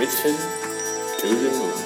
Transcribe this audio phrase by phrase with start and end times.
[0.00, 0.34] Mission
[1.20, 1.76] to the Moon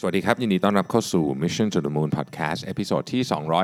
[0.00, 3.22] สวัสดีครับ ยินดีต้อนรับเข้าสู่ Mission to the Moon Podcast episode ที่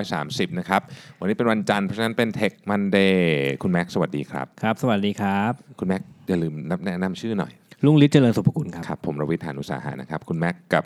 [0.09, 0.83] 230 นะครับ
[1.21, 3.17] วันนี้เป็นวันจันทร์เพราะฉะนั้นเป็น Tech Monday
[3.63, 6.55] คุณแม็กซ์สวัสดีครับ ครับ สวัสดีครับ คุณแม็กซ์อย่าลืม
[6.87, 7.53] แนะนำชื่อหน่อย
[7.85, 10.85] รุ่งฤทธิ์เจริญสุภกุลครับ ครับ ผมรวิศหาญอุตสาหะนะครับ คุณแม็กซ์กับ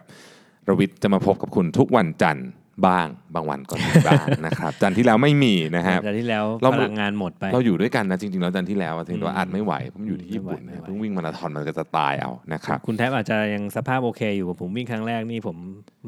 [0.69, 2.49] รวิทย์จะมาพบกับคุณทุกวันจันทร์
[2.87, 15.57] บ้างบางวันก็มีบ้างนะครับจันทร์ที่แล้วไม่มีนะครับแต่ที่แล้วเราพลังงานหมดไป เราอยู่ด้วยกันนะจริงๆแล้วจันทร์ที่แล้วอะถึงว่าอัดไม่ไหวผมอยู่ที่ญี่ปุ่นไม่ไหวนะเพิ่งวิ่งมาราธอนมันก็จะตายเอานะครับคุณแทบอาจจะยังสภาพโอเคอยู่ผมวิ่งครั้งแรกนี่ผม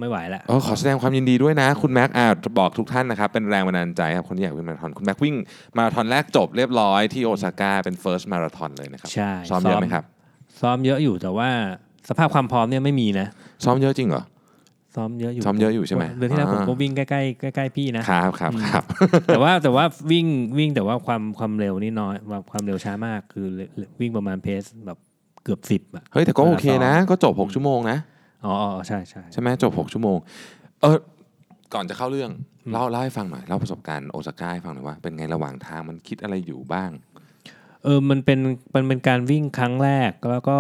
[0.01, 2.27] ไม่ไหวละเออขอแสดงความยินดีด้วยนะ คุณแม็กอ่า
[2.59, 5.35] บอกทุกท่านนะครับเป็นแรงบันดาลใจครับคนที่อยากวิ่งมาราธอนคุณแม็กวิ่ง
[5.77, 10.05] มาราธอนแรกจบเรียบร้อยที่โอซาก้าเป็น first marathon เลยนะครับใช่ซ้อมเยอะไหมครับ
[10.61, 11.51] ซ้อมเยอะอยู่แต่ว่า
[12.09, 13.27] สภาพความพร้อมเนี่ยไม่มีนะ
[13.65, 14.25] ซ้อมเยอะจริงเหรอ
[14.95, 18.85] ซ้อมเยอะอยู่ซ้อมเยอะอยู่ใช่ไหมเดือนที่แล้วผมอ่าก็วิ่งใกล้ๆใกล้ๆพี่นะครับครับครับ
[19.27, 20.27] แต่ว่าแต่ว่าวิ่ง
[20.59, 22.15] วิ่งแต่ว่าความความเร็วนี่น้อย
[22.51, 23.47] ความเร็วช้ามากคือ
[24.01, 24.99] วิ่งประมาณเพสแบบ
[25.45, 27.99] เกือบสิบอะเฮ้ยแต่ก็โอเคนะ ก็จบ6ชั่วโมงนะ
[28.45, 30.19] อ๋ออ๋อใช่ใช่ใช่ไหมจบ6ชั่วโมง
[30.81, 30.99] เออ
[31.75, 32.31] ก่อนจะเข้าเรื่อง
[32.73, 36.91] เล่าเล่าให้ฟังหน่อยเล่าประสบการณ์โอซาก้าให้ฟังหน่อยว่าเป็นไงระหว่างทางมันคิดอะไรอยู่บ้าง
[37.85, 38.39] เออมันเป็น
[38.75, 40.59] มันเป็นการวิ่งครั้งแรกแล้วก็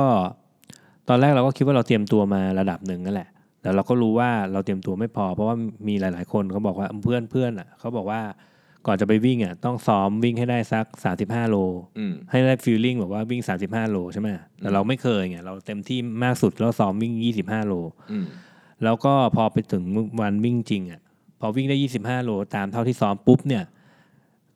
[1.08, 3.28] ตอนแรกเราก็คิดว่าเราเตรียมตัวมาระดับหนึ่งนั่นแหละ
[3.62, 5.56] แต่เราก็รู้ว่าเราเตรียมตัวไม่พอ เพราะว่า
[5.88, 8.20] มีหลาย ๆ คนเขาบอกว่าเพื่อนเพื่อนอะเขาบอกว่า
[8.86, 10.84] ก่อนจะไปวิ่งอะต้องซ้อมวิ่งให้ได้สัก
[11.18, 11.56] 35 โล
[11.98, 14.28] อืมให้ได้ฟีลลิ่งแบบว่าวิ่ง 35 โลใช่ไหม
[14.60, 17.74] แต่เราไม่เคยไงเราเต็มที่มากสุดแล้วซ้อมวิ่ง 25 โล
[18.12, 18.24] อืม
[18.84, 19.82] แล้วก็พอไปถึง
[20.20, 21.00] วันวิ่งจริงอะ
[21.40, 23.64] พอวิ่งได้ 25 โลตามเท่าที่ซ้อมปุ๊บเนี่ย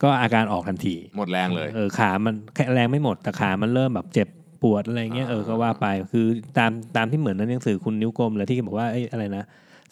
[0.02, 4.28] ก็อาการออกทันที หมดแรงเลยเออขามันแค่แรงไม่หมดแต่ขามันเริ่มแบบเจ็บ
[4.64, 6.26] ปวดอะไรเงี้ยอ่าเออก็ว่าไปคือ
[6.58, 9.44] ตามตามที่เหมือนในหนังสือคุณนิ้วกลมเลยที่บอกว่าเอ้ยอะไรนะ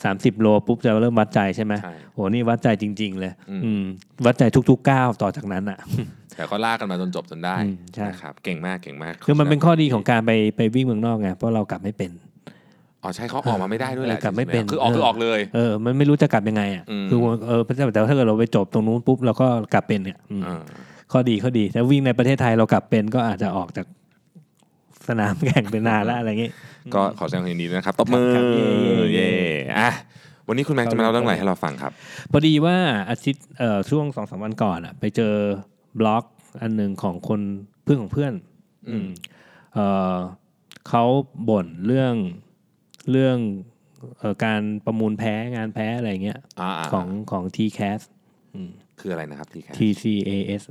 [0.05, 3.83] สามสิบโลปุ๊บจะเริ่มวัดใจใช่ไหมใช่โหนี่วัดใจจริง ๆ เลย อืมอืม
[4.27, 5.79] วัดใจทุกๆก้าวต่อจากนั้นอะ
[6.37, 12.11] แต่ก็ลากกันมาจนจบจนได้อืมใช่นะครับเก่งมากเก่งมากคือมันเป็นข้อดีของการไปไปวิ่งเมืองนอกไงเพราะเรากลับไม่เป็น
[13.03, 17.19] อ๋อใช่เขาออกมาไม่ได้ด้วยแหละเออกลับไม่เป็นคือออกคือออกเลยเออมันไม่รู้จะกลับยังไงอะอืมคือ
[17.49, 17.61] เออ
[17.93, 20.63] แต่ว่าถ้าเกิดเราไปจบตรงนู้นปุ๊บเราก็กลับเป็นเนี่ยอืมอ่า
[21.13, 23.87] ข้อดีข้อดีถ้าวิ่งในประเทศไทยเรากลับเป็นก็อาจจะออกจาก
[25.09, 26.51] สนามแข่งเป็นนานละอะไรอย่างงี้
[26.95, 29.31] ก็ขอแสดงความยินดีด้วยนะครับตบมือครับเย่เย่เย่ เย่
[29.79, 29.91] อะ
[30.49, 31.93] วันนี้คุณแม็กซ์จะมาเล่าเรื่องอะไรให้เราฟังครับ
[32.33, 32.77] พอดีว่า
[33.11, 35.35] อาทิตย์เอ่อช่วงสองสามวันก่อนอะไปเจอ
[36.01, 36.25] บล็อก
[36.63, 37.41] อันหนึ่งของคน
[37.85, 38.33] เพื่อนของเพื่อน
[38.89, 39.09] อืม
[39.75, 40.17] เอ่อ
[40.89, 41.05] เขา
[41.49, 42.15] บ่นเรื่อง
[43.11, 43.39] เรื่อง
[44.19, 48.01] เอ่อการประมูลแพ้งานแพ้อะไรเงี้ยอ่าๆของของ TCAS
[49.01, 50.63] คืออะไรนะครับทีแค TCAS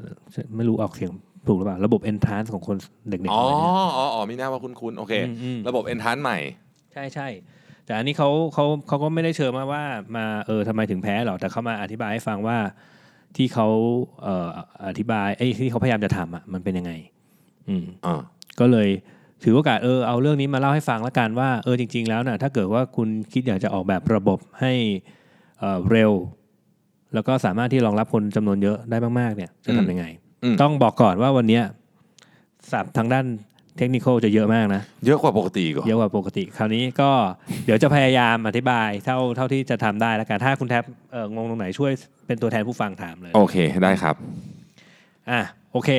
[0.55, 1.13] ไม่รู้ออกเสียง
[1.47, 2.77] ถูกหรือเปล่า ระบบ entrance ของคน
[3.09, 6.37] เด็กๆอ๋ออะไรเนี่ยอ๋ออ๋อมีหน้าว่าคุณคุณโอเคอืมอืมระบบเอนทานใหม่
[6.93, 7.27] ใช่ใช่
[7.85, 9.83] แต่อันนี้เขาเขาเขาก็ไม่ได้เชิญมาว่า
[10.15, 12.57] มาเออทำไมถึงแพ้หรอกแต่เขามาอธิบายให้ฟังว่า
[13.37, 13.67] ที่เขา
[14.23, 14.49] เอ่อ
[14.87, 16.91] อธิบายไอ้ยที่เขาพยายามจะทำอะมันเป็นยังไง
[17.69, 18.21] อืมอ่า
[18.59, 18.89] ก็เลย
[19.43, 24.73] ถือโอกาสเออเอาเรื่องนี้มาเล่าให้ฟังแล้วกันว่าเออจริง ๆ แล้วน่ะถ้าเกิดว่าคุณคิดอยากจะออกแบบระบบให้
[25.59, 26.11] เอ่อเร็ว
[27.13, 30.30] แล้วก็สามารถที่รองรับคนจำนวนเยอะได้มากๆเนี่ยจะทำยังไงม
[30.61, 31.63] ต้องบอกก่อนว่าวันเนี้ย
[32.71, 33.25] ศัพท์ทางด้าน
[33.77, 37.11] เทคนิคจะเยอะมากนะ เยอะกว่าปกติอีก่อนเยอะกว่าปกติ คราวนี้ก็
[37.65, 41.91] เดี๋ยวจะพยายามอธิบายเท่าเท่าที่จะทำได้แล้วกันถ้าคุณแท็บเอองงตรงไหนช่วย
[42.27, 44.15] เป็นตัวแทนผู้ฟังถามเลย โอเคได้ครับ
[45.31, 45.41] อะ
[45.71, 45.91] โอเค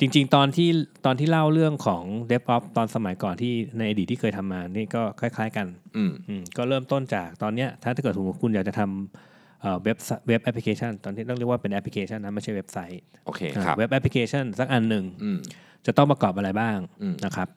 [0.00, 0.68] จริง ๆ ตอนที่
[1.06, 9.31] ตอนที่เล่าเรื่องของ DevOps ตอนสมัยก่อนที่ในอดีตที่เคยทำมานี่ก็คล้าย ๆ กัน อืมอืมก็เริ่มต้นจากตอนเนี้ย ถ้าถ้าเกิดสมมติคุณอยากจะทำ
[9.62, 9.96] เอ่อเว็บ
[10.28, 15.38] web application ตอนที่ต้องเรียกว่าเป็นแอปพลิเคชันนะไม่ใช่เว็บไซต์โอเคครับ web application สักอันหนึ่งอืม
[15.86, 17.48] จะต้องประกอบอะไรบ้างอืมนะครับ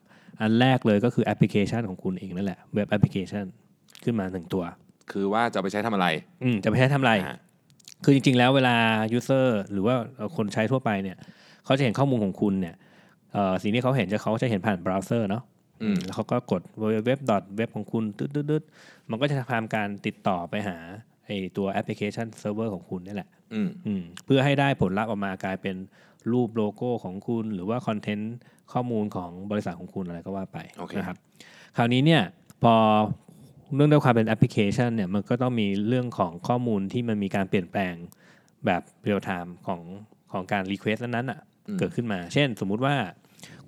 [0.41, 3.45] อันแรกเลยก็คือแอปพลิเคชันของคุณเองนั่นแหละ web application
[4.03, 4.63] ขึ้นมาหนึ่งตัว
[5.11, 6.07] คือว่าจะเอาไปใช้ทำอะไร
[6.43, 7.35] อืมจะไปใช้ทำอะไรอ่า
[8.03, 8.75] คือจริง ๆ แล้วเวลา
[9.17, 11.17] user หรือว่าเอ่อคนใช้ทั่วไปเนี่ย
[11.65, 12.75] เขาจะเห็นข้อมูลของคุณเนี่ย
[13.33, 15.43] เอ่อสิ่งที่เขาเห็นจะเขาจะเห็นผ่านเบราว์เซอร์เนาะ
[15.83, 16.97] อืมแล้วเขาก็กด www.
[17.05, 20.77] เว็บของคุณตึ๊ดๆๆมันก็จะทำการติดต่อไปหา
[21.25, 25.75] ไอตัว application server ของคุณนี่แหละอืมอืมเพื่อให้ได้ผลลัพธ์ออกมากลายเป็น
[26.31, 28.35] รูปโลโก้ของคุณ หรือว่า content
[28.73, 31.17] ข้อมูลของบริษัทของคุณอะไรก็ว่าไปโอเคนะครับ
[31.77, 32.21] คราวนี้เนี่ย
[32.63, 32.75] พอ
[33.75, 37.93] เรื่องด้วยความเป็นแอปพลิเคชันเนี่ยมันก็ต้องมีเรื่องของข้อมูลที่มันมีการเปลี่ยนแปลง
[38.65, 39.81] แบบ real time ของ
[40.31, 41.39] ของการ request นั้นๆอะ
[41.79, 42.95] เกิดขึ้นมา เช่น สมมุติว่า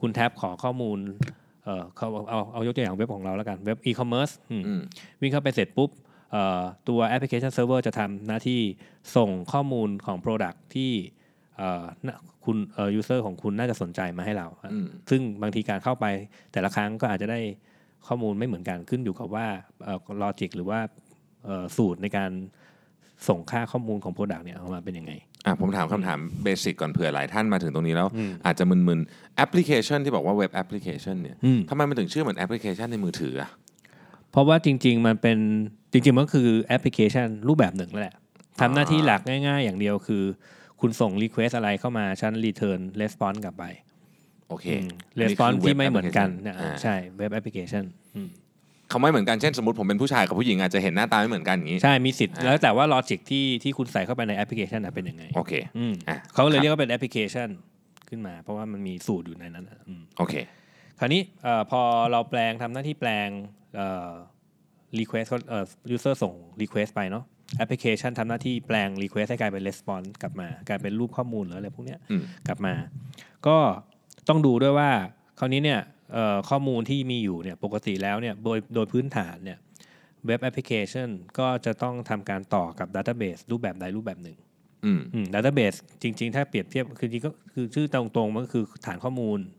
[0.02, 0.98] คุณแท็บขอข้อมูล
[1.64, 4.64] เอ่อเขาเอาเอาเอายกตัวอย่างเว็บของเราแล้วกันเว็บอีคอมเมิร์ซอืม
[5.22, 6.06] วิ่งเข้าไปเสร็จปุ๊บเอ่อ
[6.88, 8.60] ตัว application server จะทำหน้าที่
[9.16, 10.92] ส่งข้อมูลของ Product ที่
[11.58, 16.06] เอ่อน่ะคุณเอ่อ user ของคุณน่าจะสนใจมาให้เราอืมซึ่งบางทีการเข้าไป
[16.52, 17.40] แต่ละครั้งก็อาจจะได้
[18.08, 19.48] ข้อมูลไม่เหมือนกันขึ้นอยู่กับว่า
[20.22, 20.80] logic หรือว่า
[21.46, 22.32] เอ่อสูตรในการ
[23.28, 25.14] ส่งค่าข้อมูลของ Product เนี่ยออกมาเป็นยังไง
[25.46, 33.67] อะผมถามคำถาม basic ก่อนเผื่อหลายท่านมาถึงตรงนี้แล้วอืมอาจจะมึนๆแอปพลิเคชันที่บอกว่าเว็บแอปพลิเคชันเนี่ยอืมทำไมมันถึงชื่อเหมือนแอปพลิเคชันในมือถืออะเพ
[34.38, 35.38] ราะว่าจริง ๆ มันเป็น
[35.92, 38.16] จริงๆมันก็คือแอปพลิเคชันรูปแบบหนึ่งนั่นแหละ
[38.60, 40.24] ทำหน้าที่หลักง่าย ๆ อย่างเดียวคือ
[40.82, 43.64] คุณส่ง Request อะไรเข้ามาฉัน Return Response กลับไป
[44.50, 44.66] โอเค
[45.20, 47.84] レスปอนคืที่ว็บไม่เหมือนกัน application นะอ่าใช่เว็บแอปพลิเคชัน
[48.90, 57.50] เขาไม่เหมือนกันเช่นสมมติผมเป็นผู้ชายกับผู้หญิงอาจจะเห็นหน้าตาไม่เหมือนกันอย่างนี้ ใช่มีสิทธิ์อ่าแล้วแต่ว่าลอจิกที่ที่คุณใส่เข้าไปในแอปพลิเคชันน่ะเป็นยังไงโอเคอืมอะเขาเลครัยบเรียกว่าเป็นแอปพลิเคชัน
[58.10, 60.36] ขึ้นมา เพราะว่ามันมีสูตรอยู่ในนั้นอะอืมโอเค
[61.00, 63.30] คราวนี้เอ่อพอเราแปลงทำหน้าที่แปลง
[63.76, 64.12] เอ่อ
[65.00, 65.66] request เขาเอ่อ
[65.96, 67.24] user ส่ง request ไปเนาะ
[67.58, 72.74] แอปพลิเคชันทำหน้าที่แปลง request ให้กลายเป็น response กลับมา กลายเป็นรูปข้อมูลหรืออะไรพวกเนี้ยอืมกลับมา
[73.48, 73.58] ก็
[74.30, 74.90] ต้องดูด้วยว่า
[75.40, 75.80] คราวนี้เนี่ย
[76.14, 79.58] เอ่อข้อมูลที่มีอยู่เนี่ยปกติแล้วเนี่ยโดยโดยพื้นฐานเนี่ย
[80.26, 81.10] เว็บแอปพลิเคชัน
[81.40, 84.38] ก็จะต้องทำการต่อกับดัต a b เบสรูปแบบใดรูปแบบหนึ่ง
[84.86, 84.92] อื
[85.24, 89.57] มดัต a b เบสจริง ๆ ถ้าเปรียบเทียบคือจริงๆก็คือชื่อตรงๆมันก็คือฐานข้อมูลครับ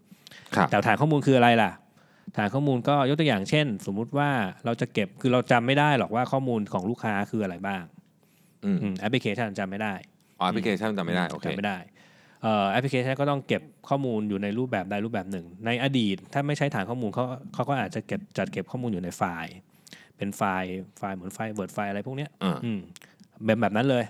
[0.70, 1.70] แต่ฐานข้อมูลคืออะไรล่ะ
[2.36, 4.30] ฐานข้อมูลก็ยกตัวอย่างเช่น สมมุติว่า
[4.64, 7.82] เราจะเก็บคือเราจำไม่ได้หรอกว่าข้อมูลของลูกค้าคืออะไรบ้าง
[8.64, 9.94] อืมอืมแอปพลิเคชันจำไม่ได้
[10.38, 11.78] อ๋อแอปพลิเคชันจำไม่ได้โอเคจำไม่ได้
[12.42, 17.24] เอ่อแอปพลิเคชันก็ต้องเก็บข้อมูลอยู่ในรูปแบบใดรูปแบบหนึ่ง ในอดีตถ้าไม่ใช้ฐานข้อมูลเขา
[17.54, 19.54] เขาก็อาจจะเก็บจัดเก็บข้อมูลอยู่ในไฟล์
[20.16, 22.80] เป็นไฟล์ไฟล์เหมือนไฟล์ Word ไฟล์อะไรพวกเนี้ยอ่าอืม
[23.44, 24.04] แบบแบบนั้นเลย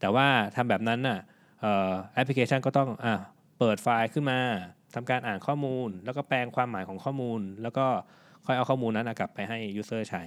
[0.00, 1.18] แต่ว่าทำแบบนั้นน่ะ
[1.60, 3.14] เอ่อแอปพลิเคชันก็ต้องอะ
[3.58, 4.38] เปิดไฟล์ขึ้นมา
[4.96, 7.86] ทำการอ่านข้อมูล แล้วก็แปลงความหมายของข้อมูล แล้วก็
[8.46, 10.22] ค่อยเอาข้อมูลนั้นนะกลับไปให้ user ใช้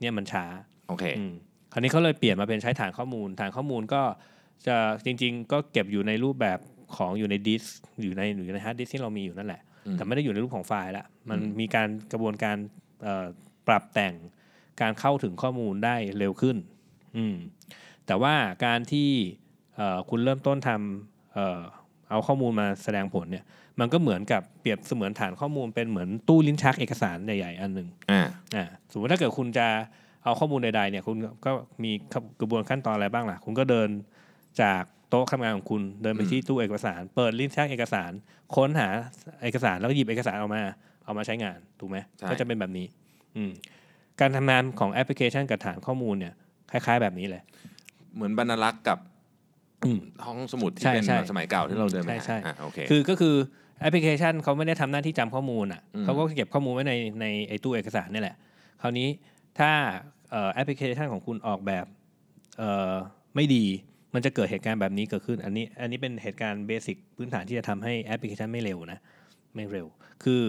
[0.00, 0.44] เนี่ยมันช้า
[0.88, 1.32] โอเคอืม
[1.72, 4.02] คราวนี้เขาเลยเปลี่ยนมาเป็นใช้ฐานข้อมูล ฐานข้อมูลก็
[4.66, 4.76] จะ
[5.06, 6.58] จริง ๆ ก็เก็บอยู่ในรูปแบบ
[6.96, 12.56] ของอยู่ในดิสก์อยู่ในอยู่ในฮาร์ดดิสก์ที่เรามีอยู่นั่นแหละอืมแต่ไม่ได้อยู่ในรูปของไฟล์ละมันอืมมีการกระบวนการ
[13.02, 13.26] เอ่อ
[13.68, 14.14] ปรับแต่ง
[14.80, 16.56] การเข้าถึงข้อมูลได้เร็วขึ้น
[17.16, 17.36] อืม
[18.06, 18.34] แต่ว่า
[18.64, 19.10] การที่
[19.76, 21.60] เอ่อคุณเริ่มต้นทำเอ่อ
[22.10, 23.44] เอาข้อมูลมาแสดงผลเนี่ย
[23.80, 28.22] มันก็เหมือนกับเปรียบเสมือนฐานข้อมูลเป็นเหมือนตู้ลิ้นชักเอกสารใหญ่ๆอันหนึ่งอ่า
[28.56, 29.66] อ่าสมมติถ้าเกิดคุณจะ
[30.24, 31.50] เอาข้อมูลใดๆเนี่ยคุณก็
[31.84, 31.92] มี
[32.40, 33.88] กระบวนขั้นตอนอะไรบ้างล่ะ คุณก็เดิน
[34.62, 38.10] จากโต๊ะทำงานของคุณเดินไปอืมที่ตู้เอกสาร เปิดลิ้นชักเอกสาร
[38.54, 38.88] ค้นหา
[39.42, 40.62] เอกสารแล้วก็หยิบเอกสารออกมา
[41.04, 41.96] เอามาใช้งานถูกไหม
[42.30, 42.86] ก็จะเป็นแบบนี้
[43.36, 43.52] อืม
[44.20, 46.34] การทำงานของแอปพลิเคชันกับฐานข้อมูลเนี่ย
[46.70, 47.42] คล้าย ๆ แบบนี้เลย
[48.14, 49.12] เหมือนบรรณารักษ์กับอืม
[50.26, 53.34] ห้องสมุดที่ใช่เป็นใช่สมัยเก่าที่เราเดินไปใช่ใช่หาอะโอเคคือก็คือ
[53.80, 58.36] แอปพลิเคชันเขาไม่ได้ทำหน้าที่จำข้อมูลอะอืมเขาก็เก็บข้อมูลไว้ในในไอตู้เอกสารนี่แหละ
[58.82, 59.08] คราวนี้
[59.58, 59.70] ถ้า
[60.30, 61.86] เอ่อแอปพลิเคชันของคุณออกแบบ
[62.58, 62.94] เอ่อ
[63.36, 63.64] ไม่ดี
[64.14, 68.98] มันจะเกิดเหตุการณ์แบบนี้เกิดขึ้น อันนี้อันนี้เป็นเหตุการณ์ basic พื้นฐานที่จะทำให้แอปพลิเคชันไม่เร็วนะ
[69.54, 69.86] ไม่เร็ว
[70.24, 70.42] คือ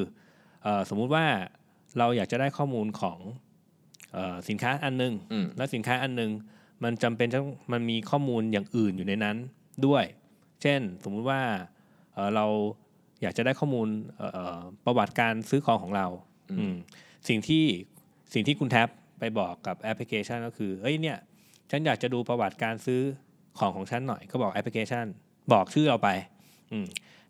[0.64, 1.26] เออสมมุติว่า
[1.98, 3.20] เราอยากจะได้ข้อมูลของ
[4.14, 6.32] เออสินค้าอันหนึงอืมแล้วสินค้าอันหนึง
[6.84, 9.38] มันจำเป็นต้องมันมีข้อมูลอย่างอื่นอยู่ในนั้น
[9.86, 10.04] ด้วย
[10.62, 11.42] เช่นสมมุติว่า
[12.14, 12.46] เอ่อเรา
[13.22, 13.88] อยากจะได้ข้อมูล
[14.18, 16.08] เอ่อประวัติการซื้อของของเรา
[16.52, 16.76] อืมอืม
[17.28, 17.64] สิ่งที่
[18.34, 18.90] สิ่งที่คุณแท็บ
[19.20, 21.18] ไปบอกกับแอปพลิเคชันก็คือเอ้ยเนี่ย
[21.72, 23.02] ฉันอยากจะดูประวัติการซื้อ
[23.60, 25.06] ของของฉันหน่อยก็บอกแอปพลิเคชัน
[25.54, 26.35] บอกชื่อเราไปอืม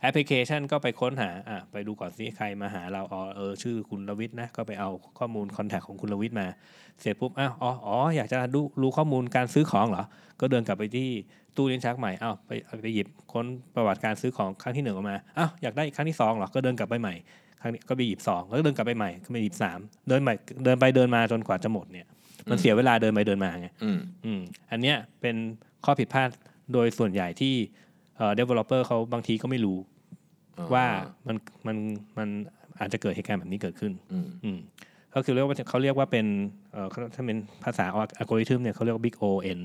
[0.02, 4.90] แอปพลิเคชันก็ไปค้นหาอะไปดูก่อนสิใครมาหาเราอ๋อเออชื่อคุณลวิทย์นะก็ไปเอา
[5.20, 6.48] ข้อมูลคอนแทคของคุณลวิทย์มา
[7.02, 10.04] เสร็จปุ๊บอ้าวอ๋ออ๋ออยากจะดูรู้ข้อมูลการซื้อของเหรอ
[10.40, 11.10] ก็เดินกลับไปที่
[11.56, 12.52] ตู้ลิ้นชักใหม่อ้าวไป
[12.82, 17.14] ไปหยิบค้นประวัติการซื้อของครั้งที่หนึ่งออกมาอ้าวอยากได้ครั้งที่สองเหรอก็เดินกลับไปใหม่
[17.62, 20.34] ครั้งนี้ก็ไปหยิบสองแล้วก็เดินกลับไปใหม่ก็ไปหยิบสามเดินใหม่
[20.66, 22.08] เดินไปเดินมาจนกว่าจะหมดเนี่ย
[22.50, 25.36] มันเสียเวลาเดินไปเดินมาไงอืมอืมอันเนี้ยเป็น
[25.86, 26.30] ข้อผิดพลาด
[26.74, 27.54] โดยส่วนใหญ่ที่
[28.18, 29.78] เอ่อ developer เขาบางทีก็ไม่รู้
[30.58, 30.86] อ๋อว่า
[31.28, 31.78] มันมัน
[32.18, 32.28] มัน
[32.80, 34.58] อาจจะเกิดเหตุการณ์แบบนี้เกิดขึ้นอืมอืม
[35.14, 36.26] ก็คือเรียกว่าเขาเรียกว่าเป็น
[36.74, 37.86] เอ่อถ้าเป็นภาษา
[38.18, 39.60] อัลกอริทึมเนี่ยเขาเรียกว่า big O n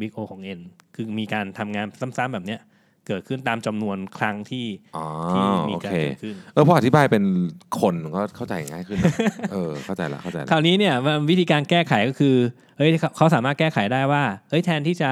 [0.00, 0.60] big O ของ n
[0.94, 1.86] คือมีการทำงาน
[2.18, 2.60] ซ้ำๆแบบเนี้ย
[3.06, 7.24] เกิดขึ้นตามจำนวนครั้งที่อ๋อที่มีโอการเคเกิดขึ้นเออพออธิบายเป็น
[7.80, 9.14] คนก็เข้าใจง่ายขึ้นนะ
[9.52, 12.34] เออเข้าใจละเข้าใจละคราวนี้เนี่ยมันวิธีการแก้ไขก็คือ
[12.76, 15.10] เฮ้ยเขาเขาสามารถแก้ไขได้ว่าเฮ้ยแทนที่จะ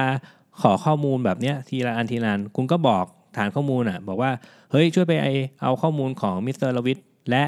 [0.61, 3.05] ขอข้อมูลแบบเนี้ยทีละอันทีละอันคุณก็บอก
[3.37, 4.31] ฐานข้อมูลอะ บอกว่า
[4.71, 5.27] เฮ้ยช่วยไปไอ
[5.63, 7.43] เอาข้อมูลของมิสเตอร์ลวิทและ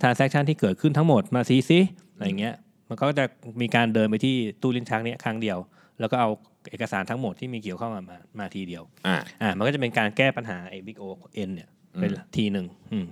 [0.00, 1.80] transaction ที่เกิดขึ้นทั้งหมดมาซีซิ
[2.12, 2.54] อะไรเงี้ย
[2.88, 3.24] มันก็จะ
[3.60, 5.58] มีการเดินไปที่ตู้ลิ้นชักเนี้ยครั้งเดียว
[6.00, 6.28] แล้วก็เอา
[6.70, 11.04] เอกสารทั้งหมดที่มีเกี่ยวข้องมามามาทีเดียว อ่า อ่า มันก็จะเป็นการแก้ปัญหาไอ้ Big O
[11.48, 13.06] N เนี่ยอืมเป็นทีหนึ่งอืม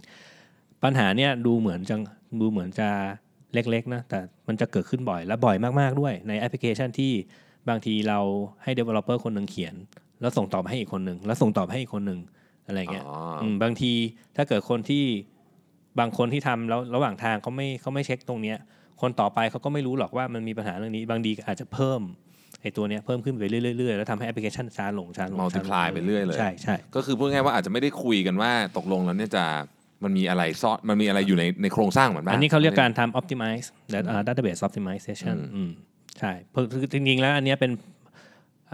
[0.85, 1.97] ปัญหาเนี่ยดูเหมือนจะ
[2.41, 2.89] ดูเหมือนจะ
[3.55, 4.19] เล็กๆนะ แต่
[4.49, 7.13] มันจะเกิดขึ้นบ่อยและบ่อยมากๆด้วยในแอปพลิเคชันที่
[7.69, 8.19] บางทีเรา
[8.63, 9.75] ให้ developer คนหนึ่งเขียน
[10.21, 12.21] แล้วส่งตอบให้อีกคนหนึ่งแล้วส่งตอบให้อีกคนหนึ่ง
[12.67, 13.93] อะไรเงี้ยอ๋ออืมบางที
[14.37, 15.05] ถ้าเกิดคนที่
[16.01, 18.59] บางคนที่ทำแล้วระหว่างทางเขาไม่เขาไม่เช็คตรงเนี้ย
[19.01, 22.01] คนต่อไปเขาก็ไม่รู้หรอกว่ามันมีปัญหาเรื่องนี้ บางทีอาจจะเพิ่ม
[22.63, 29.45] ไอตัวเนี้ยเพิ่มขึ้นไปเรื่อยๆแล้วทำให้แอปพลิเคชันช้าลงช้าลงช้าลง multiply ไปเรื่อยเลยใช่ใช่ก็คือพูดง่ายๆว่าอาจจะไม่ได้คุยกันว่าตกลงแล้วเนี่ยจะ
[30.05, 35.71] มันมีอะไรซ่อนมันมีอะไรอยู่ในในโครงสร้างเหมือนบ้างอันนี้เขาเรียกการทำ optimize that- อ่า database optimization อืมอืม
[36.19, 37.71] ใช่เพราะคือจริงๆแล้วอันเนี้ยเป็น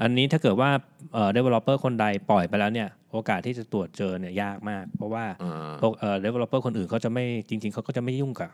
[0.01, 0.71] อันนี้ถ้าเกิดว่า
[1.13, 8.51] เอ่อ developer คนใดปล่อยไปแล้วเนี่ย โอกาสที่จะตรวจเจอเนี่ยยากมาก เพราะว่าอ่าพวกเอ่อ developer คนอื่นเขาจะไม่จริง ๆเขาก็จะไม่ยุ่งกับ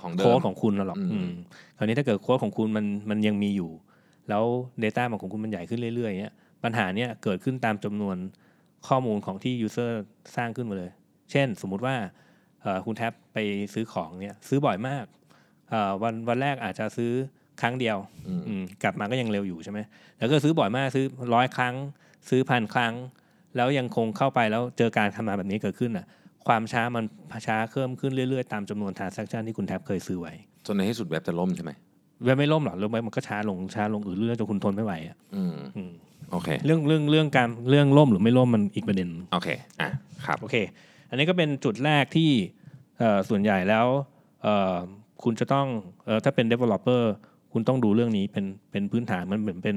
[0.00, 1.30] ของเดิโค้ดมของคุณหรอกอืมอืม
[1.76, 3.70] คราวนี้ถ้าเกิดโค้ดของคุณมันมันยังมีอยู่
[4.28, 4.44] แล้ว
[4.84, 8.16] Data มันของคุณมันใหญ่ขึ้นเรื่อยๆเนี้ยปัญหาเนี้ยเกิดขึ้นตามจำนวน
[8.88, 9.92] ข้อมูลของที่ user
[10.36, 10.90] สร้างขึ้นมาเลย
[11.30, 11.96] เช่น สมมุติว่า
[12.62, 13.38] เอ่อคุณแท็บไป
[13.74, 15.04] ซื้อของเนี่ยซื้อบ่อยมาก
[15.70, 17.12] เอ่อวันวันแรกอาจจะซื้อ
[17.60, 17.96] ครั้งเดียว
[18.28, 19.78] อืมอืมกลับมาก็ยังเร็วอยู่ใช่ไหม
[20.18, 21.74] แล้วก็ซื้อบ่อยมากซื้อร้อยครั้ง
[22.28, 22.94] ซื้อพันครั้ง
[23.56, 26.06] แล้วยังคงเข้าไปแล้วเจอการทำงานแบบนี้เกิดขึ้นอะ
[26.46, 27.04] ความช้ามัน
[27.46, 30.32] ช้าเพิ่มขึ้นเรื่อยๆ ตามจำนวน transaction ที่คุณแท็บเคยซื้อไว้
[30.66, 31.70] จนในที่สุดเว็บจะล่มใช่ไหม
[32.24, 35.90] เว็บไม่ล่มหรอกเว็บมันก็ช้าลงช้าลงอือเรื่อยจนคุณทนไม่ไหวอะอืมอืม
[36.30, 39.48] โอเค เรื่องเรื่องเรื่องการเรื่องล่มหรือไม่ล่มมันอีกประเด็นโอเค
[39.80, 39.90] อะ
[40.26, 40.56] ครับโอเค
[41.10, 42.30] อันนี้ก็เป็นจุดแรกที่
[42.98, 43.86] เอ่อส่วนใหญ่แล้ว
[44.42, 44.76] เอ่อ
[45.22, 45.66] คุณจะต้อง
[46.04, 47.02] เอ่อถ้าเป็น developer
[47.54, 49.76] คุณต้องดูเรื่องนี้เป็นเป็นพื้นฐานมันเหมือนเป็น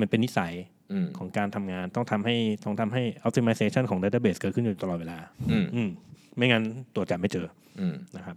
[0.00, 0.52] มันเป็นนิสัย
[0.92, 5.18] อืมของการทำงานต้องทำให้ต้องทำให้ optimization ของ database เกิดขึ้นอยู่ตลอดเวลา
[5.50, 5.88] อืมอืม
[6.36, 6.62] ไม่งั้น
[6.94, 7.46] ตรวจจับไม่เจอ
[7.80, 8.36] อืมนะครับ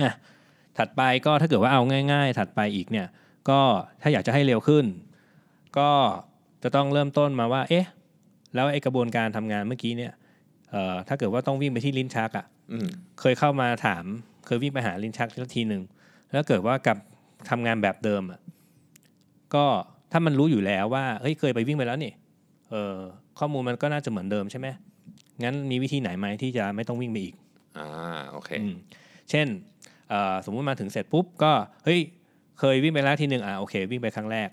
[0.00, 0.12] อะ
[0.78, 1.80] ถัดไปก็ถ้าเกิดว่าเอา
[2.12, 3.06] ง่าย ๆ ถัดไปอีกเนี่ย
[3.48, 3.60] ก็
[4.02, 4.84] ถ้าอยากจะให้เร็วขึ้น
[5.78, 5.90] ก็
[6.62, 7.86] จะต้องเริ่มต้นมาว่า เอ๊ะ
[8.54, 10.12] แล้วไอ้กระบวนการทำงานเมื่อกี้เนี่ย
[10.70, 12.88] เอ่อถ้าเกิดว่าต้องวิ่งไปที่ลิ้นชักอะ่ะอืม
[13.20, 14.04] เคยเข้ามาถาม
[14.46, 15.82] เคยวิ่งไปหาลิ้นชักสักทีหนึ่ง
[16.32, 16.96] แล้วเกิดว่ากับ
[17.48, 18.40] ทำงานแบบเดิมอะ่ะ
[19.54, 19.64] ก็
[20.12, 22.12] ถ้ามันรู้อยู่แล้วว่าเฮ้ยเคยไปวิ่งไปแล้วนี่
[22.70, 22.96] เออ
[23.38, 24.68] ข้อมูลมันก็น่าจะเหมือนเดิมใช่ไหม
[25.42, 27.34] งั้นมีวิธีไหนไหมที่จะไม่ต้องวิ่งไปอีก
[27.78, 27.88] อ่า
[28.30, 28.74] โอเคอืม
[29.30, 29.46] เช่น
[30.08, 31.52] เอ่อสมมุติมาถึงเสร็จปุ๊บก็
[31.84, 32.00] เฮ้ย
[32.58, 34.48] เคยวิ่งไปแล้วทีหนึ่งอะโอเค วิ่งไปครั้งแรก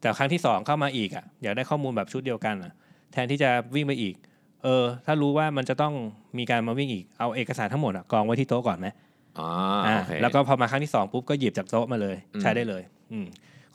[0.00, 2.72] แต่ครั้งที่สองเข้ามาอีกอะอยากได้ข้อมูลแบบชุดเดียวกันอะ
[3.12, 4.14] แทนที่จะวิ่งไปอีก
[4.62, 5.94] เออ ถ้ารู้ว่ามันจะต้อง
[6.38, 9.05] มีการมาวิ่งอีกเอาเอกสารทั้งหมดอะกองไว้ที่โต๊ะก่อนไหมอ่าอ่าโอเค
[10.22, 13.26] แล้วก็พอมาครั้งที่สองปุ๊บก็หยิบจากโต๊ะมาเลยอืมใช้ได้เลยอืม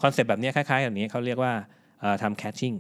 [0.02, 1.54] คอนเซปต์แบบนี้คล้ายๆแบบนี้เขาเรียกว่า
[2.02, 2.76] เอ่อทำ catching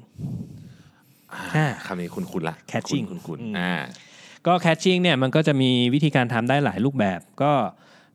[1.33, 3.73] อ่าคำนี้คุณคุณละ Catching คุณคุณอืมอ่า
[4.47, 7.51] ก็ catching เนี่ยมันก็จะมีวิธีการทำได้หลายรูปแบบ ก็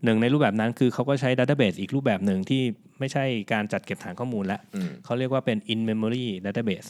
[0.05, 2.63] หนึ่งในรูปแบบนั้นคือเขาก็ใช้ database อีกรูปแบบหนึ่งที่
[2.99, 6.89] ไม่ใช่การจัดเก็บฐานข้อมูลแล้วอืมเขาเรียกว่าเป็น in memory database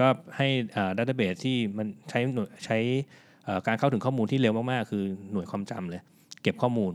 [0.00, 2.78] ก็ให้อ่า database ที่มันใช้หน่วยใช้
[3.44, 6.02] เอ่อการเข้าถึงข้อมูลที่เร็วมากๆ คือหน่วยความจำเลย
[6.42, 6.92] เก็บข้อมูล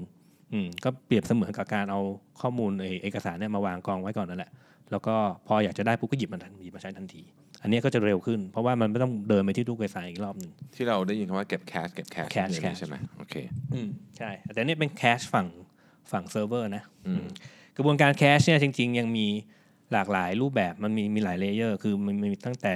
[0.56, 2.02] อืมก็เปรียบเสมือนกับการเอา
[2.42, 4.52] ข้อมูลเอเอกสารเนี่ยมาวางกองไว้ก่อนนั่นแหละ
[4.92, 5.16] แล้วก็
[5.48, 7.24] พออยากจะได้ปุ๊บก็หยิบมันทันหยิบมาใช้ทันที
[7.62, 13.36] อันนี้ก็จะเร็วขึ้น เพราะว่ามันไม่ต้องเดินไปที่ตู้ไฟล์อีกรอบหนึ่งที่เราได้ยินคำว่าเก็บ cache เก็บ cache cache อย่างนี้ cache ใช่ไหมโอเค
[13.74, 15.48] อืมใช่แต่นี่เป็น cache ฝั่ง
[16.12, 17.26] ฝั่งเซิร์ฟเวอร์นะอืม
[17.76, 19.28] กระบวนการ cache เนี่ยจริง ๆ ยังมี
[19.92, 22.74] หลากหลายรูปแบบมันมีมีหลาย layer คือมันมีตั้งแต่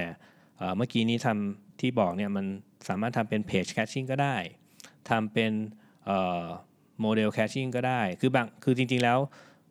[0.56, 2.46] เอ่อเมื่อกี้นี้ทำที่บอกเนี่ยมัน
[2.88, 4.36] สามารถทำเป็น page caching ก็ได้
[5.10, 5.52] ทำเป็น
[7.00, 9.18] model caching ก็ได้ คือบางคือจริง ๆแล้ว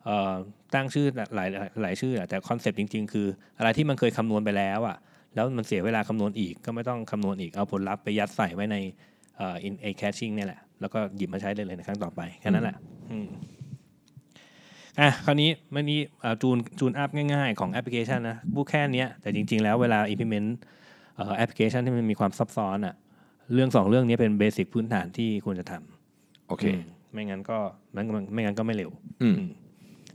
[0.04, 0.34] เอ่อ
[0.74, 1.48] ตั้งชื่อหลาย
[1.82, 3.26] หลายชื่ออะแต่ concept จริง ๆ คือ
[3.58, 4.96] อะไรที่มันเคยคำนวณไปแล้วอะ
[5.34, 8.76] แล้วมันเสียเวลาคำนวณอีกก็ไม่ต้องคำนวณอีกเอาผลลัพธ์ไปยัดใส่ไว้ใน
[9.36, 12.76] เอ่อ ใน caching เนี่ยแหละ แล้วก็หยิบมาใช้ได้เลยในครั้งต่อไปแค่นั้นแหละ
[13.10, 13.26] อืม
[15.00, 20.48] อะคราวนี้มันนี้อ่า tune tune up ง่าย ๆ ของแอปพลิเคชันนะพูดแค่เนี้ยแต่จริง ๆ แล้วเวลา implement
[21.16, 22.94] เอ่อแอปพลิเคชันที่มันมีความซับซ้อนอะ
[23.54, 26.80] เรื่องสองเรื่องนี้เป็น basic พื้นฐานที่ควรจะทำโอเคอืม
[27.12, 27.58] ไม่งั้นก็
[27.92, 28.90] ไม่งั้นไม่งั้นก็ไม่เร็ว
[29.22, 29.34] อืม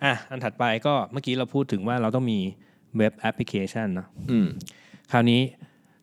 [0.03, 2.39] อะอันถัดไปก็เมื่อกี้เราพูดถึงว่าเราต้องมี
[2.97, 4.47] เว็บแอปพลิเคชันเนอะอืม
[5.11, 5.41] คราวนี้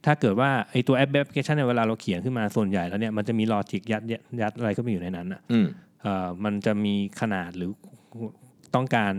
[0.06, 5.66] ถ้าเกิดว่าไอตัวแอปแอปพลิเคชันเนี่ยเวลาเราเขียนขึ้นมาส่วนใหญ่แล้วเนี่ยมันจะมี logic ยัดยัดยัดอะไรก็ไปอยู่ในนั้นอะอืม
[6.02, 7.70] เอ่อมันจะมีขนาดหรือ
[8.74, 9.12] ต้องการ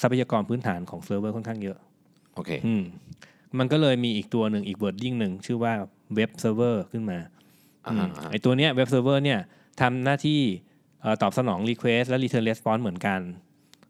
[0.00, 1.76] ทรัพยากรพื้นฐานของเซิร์ฟเวอร์ค่อนข้างเยอะ
[2.34, 2.82] โอเค อืม
[3.58, 5.72] มันก็เลยมีอีกตัวหนึ่งอีก wording หนึ่งชื่อว่า
[6.14, 7.18] web server ขึ้นมา
[7.86, 9.40] อ่าอืมอ่าไอตัวเนี้ย web server เนี่ย
[9.80, 10.69] ทำหน้าที่เอ่อ
[11.22, 13.20] ตอบสนอง Request และ Return Response เหมือนกัน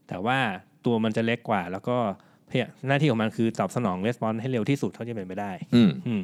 [0.09, 0.39] แต่ว่า
[0.87, 1.97] ตัวมันจะเล็กกว่า แล้วก็
[2.49, 6.23] เพียหน้าที่ของมันคือตอบสนอง Response ให้เร็วที่สุดเท่าที่เป็นไปได้อืมอืม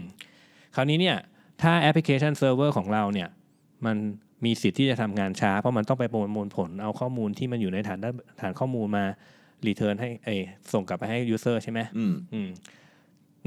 [0.75, 1.17] คราวนี้เนี่ย
[1.63, 3.29] ถ้า application server ของเราเนี่ย
[3.87, 3.97] มัน
[4.45, 7.99] มีสิทธิ์ที่จะทำงานช้า เพราะมันต้องไปประมวลผลเอาข้อมูลที่มันอยู่ในฐาน
[8.41, 9.05] ฐานข้อมูลมา
[9.67, 10.41] return ให้เอย
[10.73, 12.49] ส่งกลับไปให้ user ใช่ไหมอืมอืม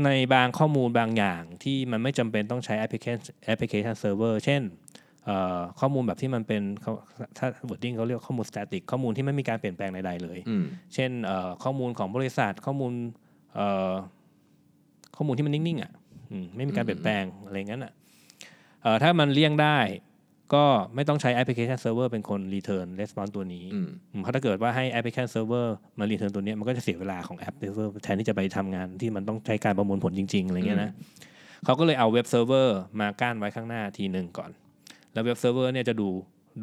[0.03, 5.08] ในบางข้อมูลบางอย่างที่มันไม่จำเป็นต้องใช้แอปพลิเคชันแอปพลิเคชันเซิร์ฟเวอร์เช่นเอ่อ
[5.79, 6.91] ข้อมูลแบบที่มันเป็นเขา
[7.37, 12.93] ถ้า wording เขาเรียกข้อมูล static ข้อมูลที่ไม่มีการเปลี่ยนแปลงใดๆเลยอืมเช่นเอ่อข้อมูลของบริษัทข้อมูล
[13.55, 13.93] เอ่อ
[15.15, 15.91] ข้อมูลที่มันนิ่งๆอะ
[16.31, 17.91] อืมไม่มีการเปลี่ยนแปลงอะไรงั้นอะ
[18.81, 19.79] เอ่อถ้ามันเลี่ยงได้
[20.53, 25.67] ก็ไม่ต้องใช้ application server เป็นคน return response ตัวนี้อืมอืมเพราะถ้าเกิดว่าให้ application server
[25.99, 30.91] มา return ตัวเนี้ยมันก็จะเสียเวลาของ app server แทนที่จะไปทำงานที่มันต้องใช้การประมวลผลจริงๆอะไรเงี้ยนะ
[31.65, 34.51] เขาก็เลยเอาเว็บเซิร์ฟเวอร์มากั้นไว้ข้างหน้าทีหนึ่งก่อน
[35.13, 36.09] แล้วเว็บเซิร์ฟเวอร์เนี่ยจะดู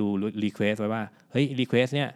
[0.01, 0.07] ดู
[0.45, 2.09] request ไว้ว่าเฮ้ย request เนี่ย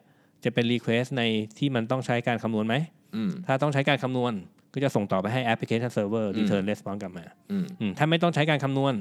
[0.45, 1.23] จะเป็น request ใน
[1.59, 2.75] ที่มันต้องใช้การคำนวณไหม
[3.17, 4.33] อืมถ้าต้องใช้การคำนวณ
[4.75, 8.95] ก็จะส่งต่อไปให้ application server return response กลับมาอืมอืมถ้าไม่ต้องใช้การคำนวณ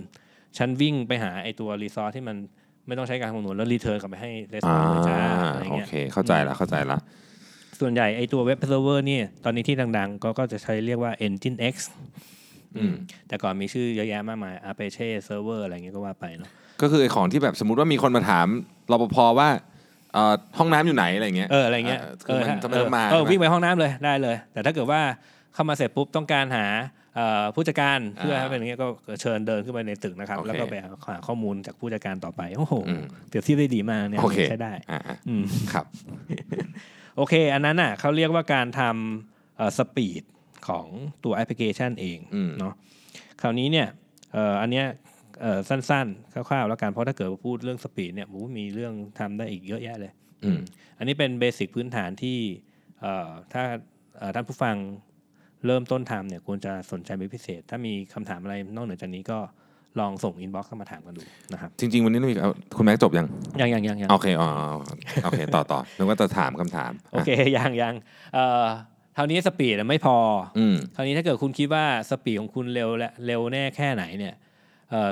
[0.58, 2.38] ฉันวิ่งไปหาไอตัว resource ที่มัน
[2.88, 4.32] ไม่ต้องใช้การคำนวณแล้ว return กลับไปให้
[4.68, 5.18] อ่า response เลยจ้า
[5.54, 6.98] อะไรโอเงี้ยเคเข้าใจละเข้าใจละ
[7.80, 11.76] ส่วนใหญ่ไอตัวเว็บเซิร์ฟเวอร์นี่ตอนนี้ที่ดังๆ ก็ก็จะใช้เรียกว่า Engine X
[12.78, 12.94] อืม
[13.28, 16.50] แต่ก่อนมีชื่อเยอะแยะมากมาย Apache Server อะไรเงี้ยก็ว่าไปเนาะ
[16.82, 18.48] ก็คือไอ้ของที่แบบสมมติว่ามีคนมาถาม
[18.92, 19.50] รปภว่า
[20.14, 25.02] เอ่อห้องน้ำอยู่ไหนอะไรเงี้ยเอออะไรเงี้ยคือมันถ้าจะไม่ต้องมาเออใช่ไหมวิ่งไปห้องน้ำเลยได้เลย แต่ถ้าเกิดว่า
[25.54, 26.66] เข้ามาเสร็จปุ๊บต้องการหา
[27.16, 28.88] เอ่อผู้จัดการเพื่ออ่าให้เป็นอย่างเงี้ยก็
[29.22, 35.44] เชิญเดินขึ้นไปในตึกนะครับ โอเคแล้วก็ไปหาข้อมูลจากผู้จัดการต่อไปโอ้โหอืม เปรียบเทียบได้ดีมากเนี่ยโอเคใช้ได้อ่าอ่าอืม
[35.74, 35.86] ครับ
[37.18, 40.24] โอเค อันนั้นอะเขาเรียกว่าการทำ speed
[40.68, 40.86] ของ
[41.24, 42.74] ตัวแอปพลิเคชันเองอืม เนาะ
[43.42, 43.88] คราวนี้เนี่ย
[44.34, 45.09] เอ่ออันเนี้ยเอ่อ
[45.70, 50.12] สั้นๆ คร่าวๆ แล้วกัน เพราะถ้าเกิดว่าพูดเรื่อง speed เนี่ยโอ้โหมีเรื่องทำได้อีกเยอะแยะเลย
[50.44, 50.60] อืม
[50.98, 52.38] อันนี้เป็น basic พื้นฐานที่
[53.02, 53.64] เอ่อถ้า
[54.18, 54.76] เอ่อท่านผู้ฟัง
[55.66, 59.40] เริ่มต้นทำเนี่ยควรจะสนใจเป็นพิเศษ ถ้ามีคำถามอะไรนอกเหนือจากนี้ก็
[60.00, 63.28] ลองส่ง inbox เข้ามาถามกันดูนะครับจริง ๆ วันนี้ต้องมีเอาคุณแม็กซ์จบยัง
[63.62, 64.66] ยังยังยังยังโอเคอ๋ออ๋อ
[65.26, 67.94] โอเคต่อต่อนึกว่าจะถามคำถามโอเคยังยัง
[68.34, 68.66] เอ่อ
[69.16, 70.18] เท่านี้ speed อะไม่พอ
[70.58, 74.48] อืมคราวนี้ถ้าเกิดคุณคิดว่า speed ของคุณเร็วและเร็วแน่แค่ไหนเนี่ยเอ่อ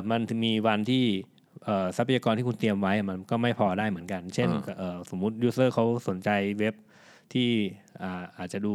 [0.09, 1.03] มันถึงมีวันที่
[1.65, 6.29] เอ่อทรัพยากรที่คุณเตรียมไว้มันก็ไม่พอได้เหมือนกัน เช่นอ่าเอ่อสมมุติยูเซอร์เขาสนใจ
[6.59, 6.75] เว็บ
[7.33, 7.49] ที่
[8.01, 8.73] อ่าอาจจะดู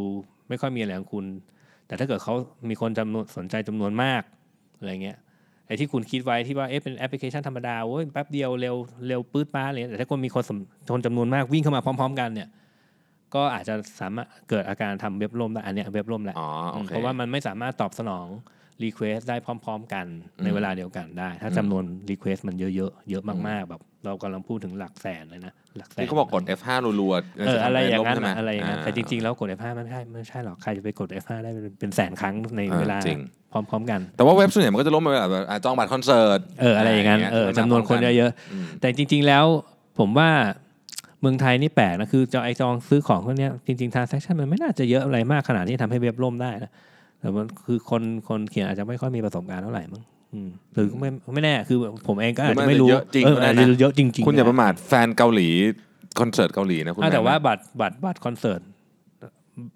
[0.49, 1.27] ไม่ค่อยมีอะไรของคุณ
[1.87, 2.35] แต่ถ้าเกิดเขา
[2.69, 4.23] มีคนจำนวนสนใจจำนวนมาก
[4.79, 5.19] อะไรเงี้ย
[5.67, 8.77] ไอ้ที่คุณคิดไว้ที่ว่าเอ๊ะเป็นแอปพลิเคชันธรรมดาโอ้ยแป๊บเดียวเร็ว
[9.09, 10.59] เร็วปื๊ดป้าดเลยแต่ถ้าคนมีคนสม
[10.93, 12.49] คนจำนวนมากวิ่งเข้ามาพร้อม ๆ กันเนี่ย
[13.35, 18.27] ก็อาจจะสามารถเกิดอาการทำเว็บล่มได้อันเนี้ยเว็บล่มแหละอ๋อโอเคเพราะว่ามันไม่สามารถตอบสนอง
[18.85, 20.07] Request ได้พร้อม ๆ กัน
[20.45, 26.69] ในเวลาเดียวกันได้ ถ้าอืมจำนวน Request มันเยอะๆเยอะมากๆแบบเรากำลังพูดถึงหลักแสนเลยนะหลักแสนที่เขาบอกกด F5
[27.01, 33.21] รัวๆเอออะไรอย่างนั้นใช่หมอะอะไรอย่างนั้นาแต่จริงๆ แล้วกด F5 มันไม่ใช่ไม่ใช่หรอกใครจะไปกด F5 ได้เป็นแสนครั้งในอ่าเวลาจริง
[33.53, 39.45] พร้อม ๆ กัน แต่ว่าเว็บส่วนใหญ่มันก็จะล่มไปแบบอะจองบัตรคอนเสิร์ตเอออะไรอย่างนั้นเออจำนวนคนเยอะๆอืมแต่จริง ๆ แล้ว
[39.99, 40.31] ผมว่า
[41.21, 46.71] เมืองไทยนี่แปลกนะคือจะไอจองซื้อของพวกเนี้ยจริงๆ transaction มันไม่น่าจะเยอะอะไรมากขนาดที่ทำให้เว็บล่มได้นะ
[47.23, 50.03] แต่มันคือคนคนเขียนอาจจะไม่ค่อยมีประสบการณ์เท่าไหร่มั้ง
[50.35, 55.49] อืมหรือไม่ไม่แน่คือผมเองก็อาจจะไม่รู้หรือมันอาจจะเยอะจริงเออก็ได้อาจนะจะเยอะจริงๆคุณอย่านะประมาทแฟนเกาหลี
[56.21, 58.61] คอนเสิร์ตเกาหลีนะคุณอะแต่ม่ว่าบัตรบัตรบัตรคอนเสิร์ต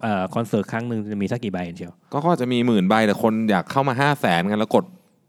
[0.01, 4.85] เอ่อคอนเสิร์ตครั้งหนึ่งจะมีสักกี่ใบเชียวก็ก็จะมีหมื่นใบแต่คนอยากเข้ามาห้าแสนกันแล้วกด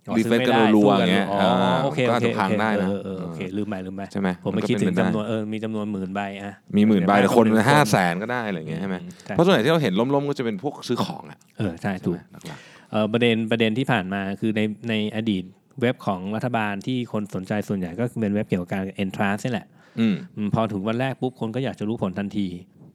[0.08, 1.50] อ๋อรีซื้เฟอซไม่กันได้รัวสู้ๆกัอนย่างเงี้ยอ๋อ
[1.84, 12.42] โอเคก็โออาจเคจะพังได้นะเออเออโอเคลืมไปลืมไปใช่ไหมผมไม่นก็คิดถึงเป็จำนไปวนเออมีจำนวนหมื่นใบอะมีหมื่นใบแต่คนหมื่ห้าแสนก็ได้อะไรอย่างเงี้ยใช่ไหมใช่เพราะส่วนใหญ่ที่เราเห็นล้มๆก็จะเป็นพวกซื้อของอะเออใช่ถูกใช่ไหมหลัก
[12.90, 15.44] เอ่อประเด็นประเด็นที่ผ่านมาคือในในอดีต
[15.80, 22.46] เว็บของรัฐบาลที่คนสนใจส่วนใหญ่ก็เป็นเว็บเกี่ยวกับการ entrance นี่แหละๆอืมอืมพอถึงวันแรกปุ๊บคนก็อยากจะรู้ผลทันที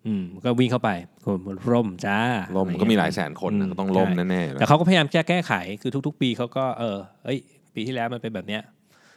[0.08, 0.90] อืมก็วิ่งเข้าไป
[1.26, 2.20] คนร่มจ้า
[2.58, 7.40] ล่มอะไรเงี้ก็มีหลายแสนคนนะก็ต้องล่มแน่ๆอยู่แต่แล้วเขาก็พยายามแก้แก้ไขคือทุก ๆ ปีเขาก็เออเอ้ย
[7.76, 8.62] ปีที่แล้วมันเป็นแบบเนี้ย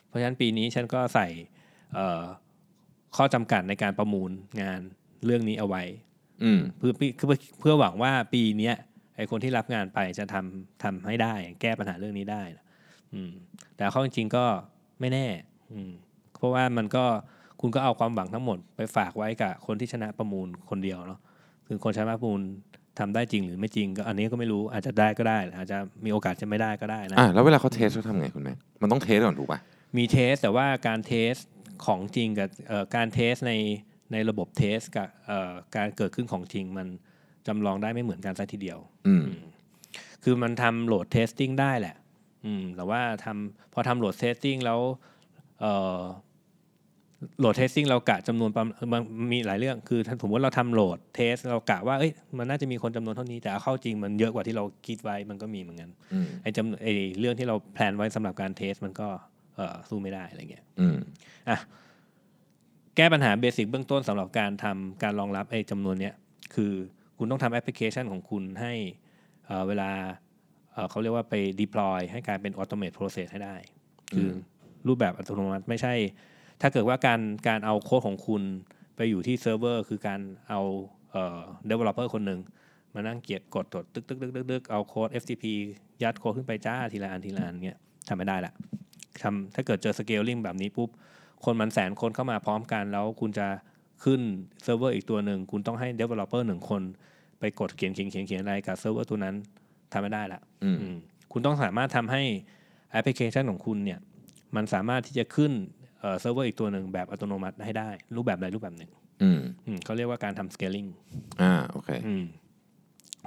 [0.07, 1.27] เพราะฉะนั้นปีนี้ฉันก็ใส่
[1.95, 2.23] เอ่อ
[3.17, 4.31] ข้อจำกัดในการประมูล
[4.63, 4.81] งาน
[5.25, 5.83] เรื่องนี้เอาไว้
[6.45, 8.75] อืมเพื่อเพื่อเพื่อหวังว่าปีเนี้ย
[9.17, 12.65] ไอคนที่รับงานไปจะทำทำให้ได้ แก้ปัญหาเรื่องนี้ได้นะ
[13.15, 13.31] อืม
[13.77, 14.45] แต่เขาจริงๆก็
[15.01, 15.27] ไม่แน่
[15.73, 15.93] อืม
[16.37, 17.05] เพราะว่ามันก็
[17.61, 21.21] คุณก็เอาความหวังทั้งหมดไปฝากไว้กับคนที่ชนะประมูลคนเดียวเนาะ
[21.67, 22.43] คือคนชนะประมูล
[22.99, 29.61] ทำได้จริงหรือไม่จริงก็อันนี้ก็ไม่รู้อาจจะได้ก็ได้อาจจะมีโอกาสจะไม่ได้ก็ได้นะอะแล้วเวลาเขาเทสเขาทำไคุณแม็กซ์มันต้อง test ก่อนถูกป่ะ
[29.97, 31.33] มี test แต่ว่าการ test
[31.87, 33.53] ของจริงกับเอ่อการ test ใน
[34.13, 36.87] ในระบบ test กับเอ่อการเกิดขึ้นของจริงมัน
[37.47, 39.27] จำลองได้ไม่เหมือนกันซะทีเดียว อืม
[40.25, 41.97] คือมันทำ load testing ได้แหละ
[42.45, 44.81] อืมแต่ว่าทำพอทำ load testing แล้ว
[45.61, 46.01] เอ่อ
[47.39, 59.09] load testing เรากะจำนวนประมาณมันมีหลายเรื่องคือถ้าสมมติเราทำ load test เรากะว่าเอ้ยมันน่าจะมีคนจำนวนเท่านี้แต่เอาเข้าจริงมันเยอะกว่าที่เราคิดไว้มันก็มีเหมือนกันอืมไอ้จำไอ้เรื่องที่เรา plan ไว้สำหรับการ test มันก็
[59.57, 60.97] เอ่อสู้ไม่ได้อะไรเงี้ยอืม
[62.97, 66.15] แก้ปัญหา basic เบื้องต้นสำหรับการทำการรองรับไอ้จำนวนเนี้ย
[66.55, 66.73] คือ
[67.19, 68.73] คุณต้องทำแอปพลิเคชันของคุณให้
[69.47, 69.91] เอ่อเวลา
[70.73, 73.57] เอ่อเขาเรียกว่าไป deploy ให้กลายเป็น automate process ให้ได้
[74.15, 74.33] คือ
[74.89, 75.95] รูปแบบอัตโนมัติไม่ใช่
[76.61, 78.43] ถ้าเกิดว่าการการเอาโค้ดของคุณ
[78.97, 80.61] ไปอยู่ที่เซิร์ฟเวอร์คือการเอา
[81.11, 81.41] เอ่อ
[81.71, 82.41] developer คนหนึ่ง
[82.95, 85.45] มานั่งเกียรกดกดตึกตึกตึกตึกตึกเอาโค้ด FTP
[86.03, 88.53] ยัดโค้ดขึ้นไปจ้าทีละอันทีละอันเงี้ยทำไม่ได้ละ
[89.23, 90.89] ทำถ้าเกิดเจอ scaling แบบนี้ปุ๊บ
[91.45, 93.47] คนมันแสนคนเข้ามาพร้อมกัน แล้วคุณจะ
[94.05, 94.21] ขึ้น
[94.63, 96.83] เซิร์ฟเวอร์อีกตัวหนึ่ง คุณต้องให้ developer หนึ่งคน
[97.39, 99.35] ไปกดเขียนเขียนเขียนเขียนอะไรกับเซิร์ฟเวอร์ตัวนั้น
[99.93, 100.97] ทำไม่ได้ละอืมอืม
[101.33, 102.23] คุณต้องสามารถทำให้
[102.93, 103.99] แอปพลิเคชันของคุณเนี่ย
[104.57, 105.53] มันสามารถที่จะขึ้น
[106.07, 108.91] เอ่อเซิร์ฟเวอร์อีกตัวหนึ่งแบบอัตโนมัติให้ได้ รูปแบบใดรูปแบบหนึ่ง
[109.23, 110.89] อืมอืมเขาเรียกว่าการทำ scaling
[111.43, 112.25] อ่าโอเคอืม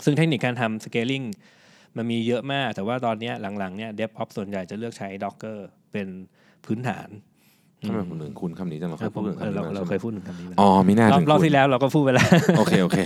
[0.04, 1.26] ซึ่งเทคนิคการทำ scaling
[1.98, 5.58] มันมีเยอะมาก แต่ว่าตอนเนี้ยหลังๆเนี่ย DevOps ส่วนใหญ่จะเลือกใช้ Docker
[5.92, 6.08] เป็น
[6.66, 7.10] พื้นฐาน
[7.88, 13.00] ทำไมผมถึงคุ้นคำนี้จังเราเคเออยผมพูดถึงเออคำนี้เรามาเราใช่ไหเคมยพูดถึงคำนี้ไปอ๋อมีหน้ารอบถึงรอบคุ้นที่แล้วเราก็พูดไปแล้ว โอเค โอเค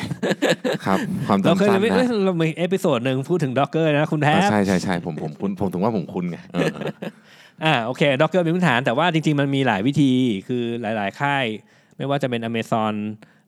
[0.85, 6.37] ครับ ความเราจำเคยสั้นมีนะเอ้ยเรามีเอพิโซดหนึ่งพูดถึง Docker นะ คุณแทเออบใช่ใช่ใช่ผมผมคุ้นผมถึงว่าผมคุ้นไง
[7.61, 10.11] เออเอออ่าโอเค Docker เป็นพื้นฐาน แต่ว่าจริง ๆ มันมีหลายวิธี
[10.47, 11.45] คือหลาย ๆ ค่าย
[11.97, 12.95] ไม่ว่าจะเป็น Amazon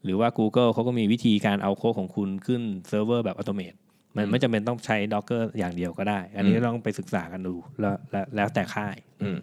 [0.04, 3.78] หรือว่า Google เขาก็มีวิธีการเอาโค้ดของคุณขึ้นเซิร์ฟเวอร์แบบอัตโนมัติ
[4.18, 9.38] มันไม่จำเป็นต้องใช้ Docker อย่างเดียวก็ได้ อันนี้อืมต้องไปศึกษากันดูแล้วแล้วแล้วแต่ค่ายอืม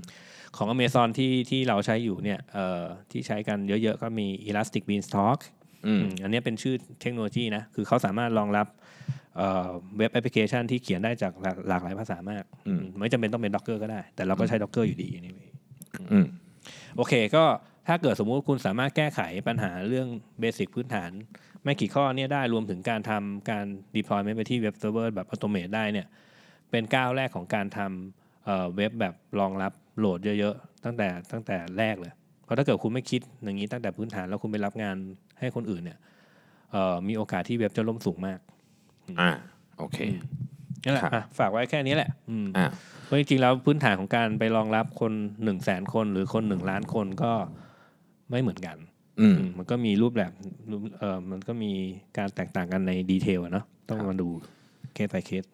[0.57, 5.41] ของ Amazon ที่ที่เราใช้อยู่เนี่ยเอ่อที่ใช้กันเยอะๆ ก็มี Elastic Beanstalk
[5.87, 8.67] อืมอืมอันนี้เป็นชื่อเทคโนโลยีนะ คือเขาสามารถรองรับ
[9.37, 9.69] เอ่อ
[9.99, 15.49] เว็บแอปพลิเคชันที่เขียนได้จากหลากหลากหลายภาษามากอืมอืมไม่จำเป็นต้องเป็น Docker ก็ได้ แต่เราก็ใช้ Docker อยู่ดี anyway
[16.13, 16.27] อืม
[16.97, 17.45] โอเคก็
[17.89, 20.09] ถ้าเกิดสมมุติคุณสามารถแก้ไขปัญหาเรื่อง
[20.41, 21.11] basic พื้นฐาน
[21.65, 23.67] ไม่กี่ข้อเนี่ยได้รวมถึงการทำการ
[23.97, 26.07] deployment ไปที่เว็บเซิร์ฟเวอร์แบบอัตโนมัติได้เนี่ย
[26.71, 32.13] เป็นก้าวแรกของการทำเอ่อเว็บแบบรองรับ load เยอะๆ ตั้งแต่ตั้งแต่แรกเลย
[32.45, 34.97] เพราะถ้าเกิดคุณไม่คิดอย่างนี้ตั้งแต่พื้นฐานแล้วคุณไปรับงาน
[35.41, 35.99] ให้คนอื่นเนี่ย
[36.73, 38.39] เอ่อมีโอกาสที่เว็บจะล่มสูงมาก
[39.21, 39.31] อ่า
[39.79, 39.99] โอเค
[40.85, 42.67] นั่นแหละครับอะฝากไว้แค่นี้แหละอืมอ่า
[43.05, 45.13] เพราะจริงๆแล้วพื้นฐานของการไปรองรับคน
[45.45, 47.33] หนึ่งแสนคนหรือคนหนึ่งล้านคนก็
[48.31, 48.77] ไม่เหมือนกัน
[49.21, 50.33] อืมอืมมันก็มีรูปแบบ
[50.71, 51.73] รูปเออมันก็มี
[52.19, 54.29] การแตกต่างกันในดีเทลอะเนาะต้องมาดู
[54.95, 55.45] เคส by เคส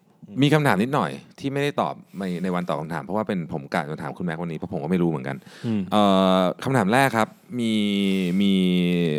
[0.41, 6.03] มีคำถามนิดหน่อยที่ไม่ได้ตอบในในวันตอบคำถาม เพราะว่าเป็นผมกะจะถามคุณแม็กวันนี้เพราะผมก็ไม่รู้เหมือนกันอืมเอ่
[6.37, 7.27] อคำถามแรกครับ
[7.59, 7.73] มี
[8.41, 8.53] มี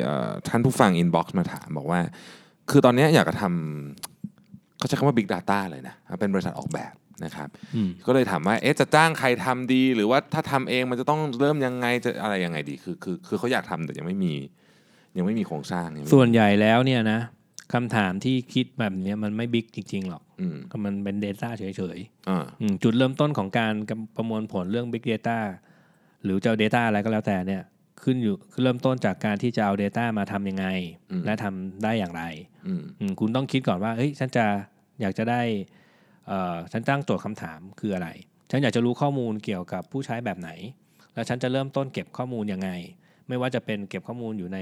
[0.03, 2.01] เอ่อท่านผู้ฟัง inbox มาถามบอกว่า
[2.71, 4.10] คือตอนเนี้ยอยากจะทำ
[4.81, 14.35] เขาใช้คำว่า Big Data เลยนะ เป็นบริษัทออกแบบนะครับอืมก็เลยถามว่าเอ๊ะจะจ้างใครทำดี หรือว่าถ้าทำเองมันจะต้องเริ่มยังไงจะอะไรยังไงดี คือคือคือเขาอยากทำแต่ยังไม่มี
[15.17, 17.21] ยังไม่มีโครงสร้างยังไม่มีส่วนใหญ่แล้วเนี่ยนะ
[17.73, 21.65] คำถามที่คิดแบบเนี้ยมันไม่ big จริง ๆ หรอกอืมก็มันเป็น Data เฉ
[21.97, 23.73] ยอ่าๆอืมจุดเริ่มต้นของการ
[24.17, 25.39] ประมวลผลเรื่อง Big Data
[26.25, 27.63] หรือจะเอา Data อะไรก็แล้วแต่เนี่ย
[28.03, 30.67] ขึ้นอยู่คือเริ่มต้นจากการที่จะเอา Data มาทำยังไง
[31.25, 32.23] และทำได้อย่างไร
[32.67, 34.47] อืมอืมคุณต้องคิดก่อนว่าเฮ้ยฉันจะ
[35.01, 35.43] อยากจะได้
[36.27, 38.09] เอ่อฉันตั้งโจทย์คำถามคืออะไร
[38.51, 40.51] ฉันอยากจะรู้ข้อมูลเกี่ยวกับผู้ใช้แบบไหน
[41.15, 42.71] แล้วฉันจะเริ่มต้นเก็บข้อมูลยังไง
[43.29, 44.59] ไม่ว่าจะเป็นเก็บข้อมูลอยู่ใน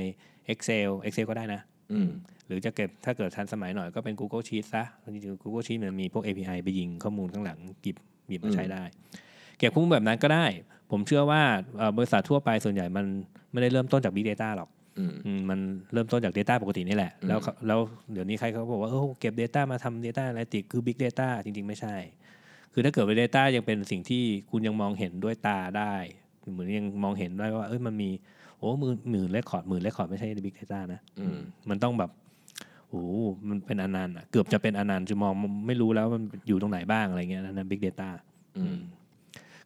[0.53, 1.61] Excel Excel ก็ได้นะ
[1.93, 2.11] อืม
[2.47, 7.97] หรือจะเก็บถ้าเกิดทันสมัยหน่อยก็เป็น Google Sheet ซะจริงๆ Google Sheet มันมีพวก API ไปยิงข้อมูลข้างหลังหยิบ
[8.29, 8.83] หยิบมาใช้ได้
[9.59, 10.47] เก็บข้อมูลแบบนั้นก็ได้
[10.91, 11.43] ผมเชื่อว่า
[11.79, 13.05] เอ่อบริษัททั่วไปส่วนใหญ่มัน
[13.53, 14.78] ไม่ได้เริ่มต้นจาก Big Data หรอกอื
[15.11, 15.59] มอืมมัน
[15.93, 17.81] เริ่มต้นจาก Data ปกตินี่แหละอืมแล้วเขาแล้ว
[18.13, 21.95] เดี๋ยวนี้ใครเขาบอกว่าเออเก็บ Data มาทำ Data Analytics คือ Big Data จริง ๆ ไม่ใช่
[22.73, 25.95] คือถ้าเกิดว่า Data ยังเป็นสิ่งที่คุณยังมองเห็นด้วยตาได้
[26.53, 28.11] เหมือนยังมองเห็นได้ว่าเอ้ยมันมี
[28.59, 31.39] โอ้หมื่นหมื่นเลคคอร์ดหมื่นเลคคอร์ดไม่ใช่ Big Data นะอืม
[31.71, 32.11] มันต้องแบบ
[32.89, 33.05] โอ้
[33.49, 35.33] มันเป็นอนันต์อะเกือบจะเป็นอนันต์จะมอง
[35.67, 38.09] ไม่รู้แล้วมันอยู่ตรงไหนบ้างอะไรเงี้ยนั่น Big Data
[38.59, 38.79] อืม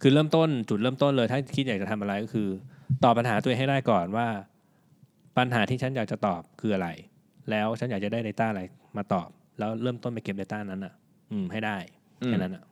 [0.00, 2.48] คือเริ่มต้นจุดเริ่มต้นเลยถ้าคิดอยากจะทำอะไรก็คือ
[3.04, 4.26] ตอบปัญหาตัวเองให้ได้ก่อนว่า
[5.36, 6.88] ปัญหาที่ฉันอยากจะตอบคืออะไร
[7.50, 8.62] แล้วฉันอยากจะได้ Data อะไร
[8.96, 10.94] มาตอบ แล้วเริ่มต้นไปเก็บ Data นั้นอะ
[11.32, 11.76] อืมให้ได้
[12.26, 12.64] แค่นั้นอะ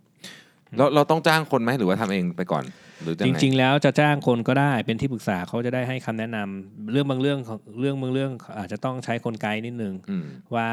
[0.76, 2.64] แล้วเราต้องจ้างคนไหมหรือว่าทำเองไปก่อน
[3.02, 10.68] หรือจริง ๆ แล้วจะจ้างคนก็ได้เป็นที่ปรึกษาเขาจะได้ให้คำแนะนำเรื่องบางเรื่องของเรื่องบางเรื่องอาจจะต้องใช้คนไกด์นิดนึงอืมว่า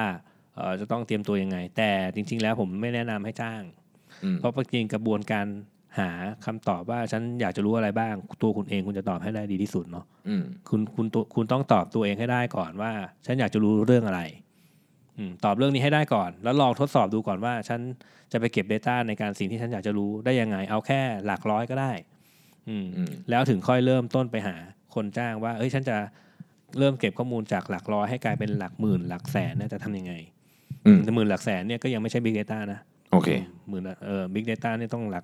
[0.55, 3.61] เอ่อจะต้องเตรียมตัวยังไง แต่จริง ๆ แล้วผมไม่แนะนำให้จ้าง
[4.23, 5.45] อืมเพราะจริงๆกระบวนการ
[5.99, 6.09] หา
[6.45, 12.91] คำตอบว่าฉันอยากจะรู้อะไรบ้าง ตัวคุณเองคุณจะตอบให้ได้ดีที่สุดเนาะอืมคุณคุณตัวคุณต้องตอบตัวเองให้ได้ก่อนว่า
[13.25, 14.21] ฉันอยากจะรู้เรื่องอะไร
[15.17, 17.79] อืมตอบเรื่องนี้ให้ได้ก่อน แล้วลองทดสอบดูก่อนว่า ฉัน
[18.31, 21.91] จะไปเก็บ Data ในการสิ่งที่ฉันอยากจะรู้ได้ยังไง เอาแค่หลักร้อยก็ได้
[22.69, 24.55] อืมอืมแล้วถึงค่อยเริ่มต้นไปหา
[24.95, 25.97] คนจ้างว่า เอ้ยฉันจะ
[26.79, 30.13] เริ่มเก็บข้อมูลจากหลักร้อยให้กลายเป็นหลักหมื่น หลักแสนเนี่ยจะทำยังไง
[30.85, 32.79] อืมแต่หมื่นหลักแสนเนี่ยก็ยังไม่ใช่ Big Data นะ
[33.11, 33.29] โอเค
[33.69, 35.23] หมื่นละเออ Big Data เนี่ยต้องหลัก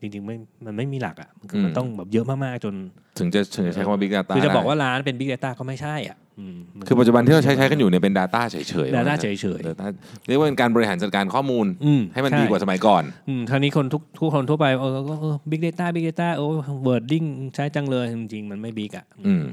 [0.00, 2.74] จริงๆไม่มันไม่มีหลักอะมันคือมมันต้องแบบเยอะมากๆจน
[3.18, 9.86] ถึงจะถึงจะใช้คำว่า Big Data คือจะบอกได้ว่าล้านเป็น Big Data ก็ไม่ใช่อะอืมมันคือปัจจุบันที่เราใช้ใช้กันอยู่เนี่ยเป็น Data เฉยๆ Data ว่าเฉงั้นยเถอะ Data
[10.26, 16.46] เรียกว่าเป็นการบริหารจัดการข้อมูลๆอืมให้มันช่ดีกว่าสมัยก่อนอืมคราวนี้คนทุกทุกคนทั่วไปเออก็เออ Big Data Big Data โอ้
[16.86, 19.44] wording ใช้จังเลยจริงๆ มันไม่ big อะอืม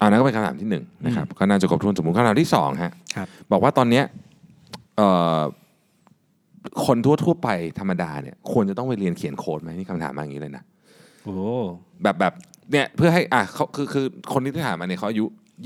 [0.00, 4.04] อันนั้นก็เป็นคำถามที่หนึ่งนะครับก็น่าจะครบถ้วนสมมติคำถามที่สองฮะครับบอกว่าตอนเนี้ย
[4.96, 5.38] เอ่อ
[6.88, 7.48] คนทั่วทั่วๆไป
[7.78, 10.62] ธรรมดาเนี่ยควรจะต้องไปเรียนเขียนโค้ดไหมนี่คำถามมาอย่างนี้เลยนะ
[11.24, 11.36] โหโอ้
[12.02, 12.32] แบบแบบ
[12.72, 15.24] เนี่ยเพื่อให้อะเขาคือคือคนที่ถามมาเนี่ยเขาอายุ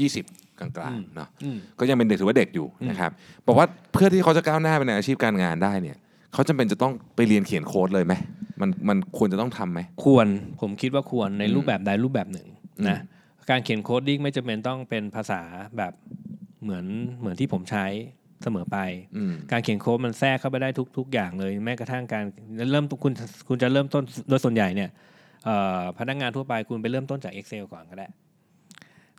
[0.08, 3.10] 20 กลางๆเนาะอืมก็ยังเป็นเด็กถือว่าเด็กอยู่นะครับ
[3.46, 5.96] บอกว่าเพื่อที่เขาจะก้าวหน้าไปในอาชีพการงานได้เนี่ย
[6.32, 8.14] เขาจำเป็นจะต้องไปเรียนเขียนโค้ดเลยไหม
[8.60, 10.26] มันมันควรจะต้องทำไหมควร
[10.60, 12.46] ผมคิดว่าควรในอืมรูปแบบใดรูปแบบหนึ่ง
[12.88, 12.98] นะ
[13.50, 15.40] การเขียนโคดดิ้งไม่จำเป็นต้องเป็นภาษา
[15.78, 15.92] แบบ
[16.62, 16.84] เหมือน
[17.20, 17.86] เหมือนที่ผมใช้
[18.44, 18.78] เสมอไป
[19.16, 22.24] อืมการเขียนโค้ดมันแทรกเข้าไปได้ทุกทุกอย่างเลย แม้กระทั่งการ
[22.72, 23.12] เริ่มคุณ
[23.48, 24.90] คุณจะเริ่มต้นโดยส่วนใหญ่เนี่ย
[25.44, 28.06] เอ่อพนักงานทั่วไปคุณไปเริ่มต้นจาก Excel ก่อนก็ได้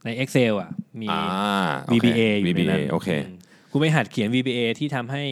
[0.05, 0.69] ใน Excel อะ
[1.01, 3.35] มีอ่าโอเค VBA อยู่ใน VBA นั้นโอเค
[3.71, 5.23] คุณไปหัดเขียน VBA ที่ทำให้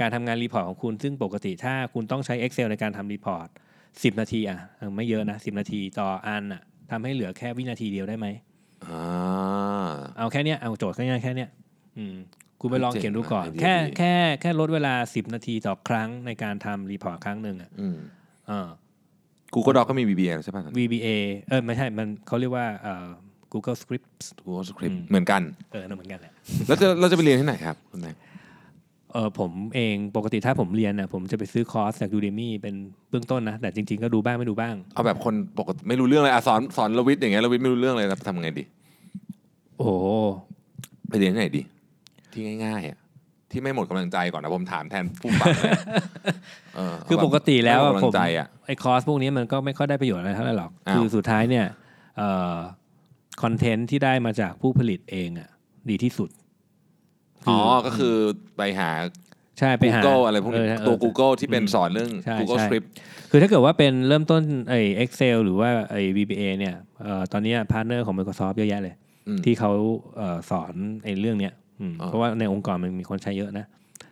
[0.00, 3.48] การทำงาน report ของคุณ ซึ่งปกติถ้าคุณต้องใช้ Excel ในการทำ report
[3.84, 8.26] 10 นาทีอะเออไม่เยอะนะ 10 นาทีต่ออันอะทำให้เหลือแค่วินาทีเดียวได้ไหม
[8.86, 9.02] อ่า
[10.18, 11.50] เอาแค่เนี้ยเอาโจทย์ง่ายๆแค่เนี้ย
[11.96, 12.16] อืม
[12.60, 17.96] คุณไปลองเจ๋งเขียนดูก่อนไอเดียแค่ดีแค่แค่ลดเวลา10นาทีต่อครั้งในการทำ report ครั้งหนึ่งอะอืม
[18.48, 18.68] เออ
[19.54, 21.08] Google Doc ก็มี VBA ใช่ป่ะ VBA
[21.48, 23.06] เออไม่ใช่ มันเขาเรียกว่าเอ่อ
[23.52, 25.42] Google Scripts Google Script อืมเหมือนกัน
[25.72, 26.32] เออนั่นเหมือนกันแหละ
[26.66, 28.12] แล้วจะเราจะไปเรียนที่ไหนครับคุณแม่
[29.12, 32.74] เออผมเองปกติถ้าผมเรียนน่ะผมจะไปซื้อคอร์สจาก Udemy เป็น
[33.10, 38.64] เบื้องต้นนะ แต่จริงๆก็ดูบ้างไม่ดูบ้าง เอาแบบคนปกติไม่รู้เรื่องเลยอะสอนสอนลวิทย์อย่างเงี้ยลวิทย์ไม่รู้เรื่องเลยแล้วทำไงดี
[39.76, 39.92] โอ้โห
[41.08, 41.62] ไปเรียนที่ไหนดี
[42.32, 42.98] ที่ง่ายๆอะ
[43.50, 45.72] ที่ไม่หมดกำลังใจก่อนนะผมถามแทนผู้ฟังเลย
[46.76, 51.66] เออ๋อคือปกติแล้วอะไม่หมดผกำมลังใจอะไอ้คอร์สพวกนี้มันก็ไม่ค่อยได้ประโยชน์อะไรเท่าไหร่หรอกอ้าวคือสุดท้ายเนี่ย
[52.16, 52.56] เอ่อ
[53.42, 55.48] content ที่ได้มาจากผู้ผลิตเองอะ
[55.90, 56.30] ดีที่สุด
[57.48, 58.16] อ๋อก็คือ
[58.56, 58.90] ไปหา
[59.58, 62.86] ใช่ไปหา Google อะไรพวกนี้เออตัวเออ Google ที่เป็นสอนเรื่องใช่ Google ใช่ Script
[63.30, 68.94] คือถ้าเกิดว่าเป็นเริ่มต้นไอ้ Excel หรือว่าไอ้ VBA เนี่ยเอ่อตอนนี้ partner ของ Microsoft เยอะแยะเลย
[69.28, 69.72] อืมที่เขา
[70.16, 71.59] เอ่อสอนไอ้เรื่องเนี้ยอืมอ่า
[72.06, 73.66] เพราะว่าในองค์กรมันมีคนใช้เยอะนะ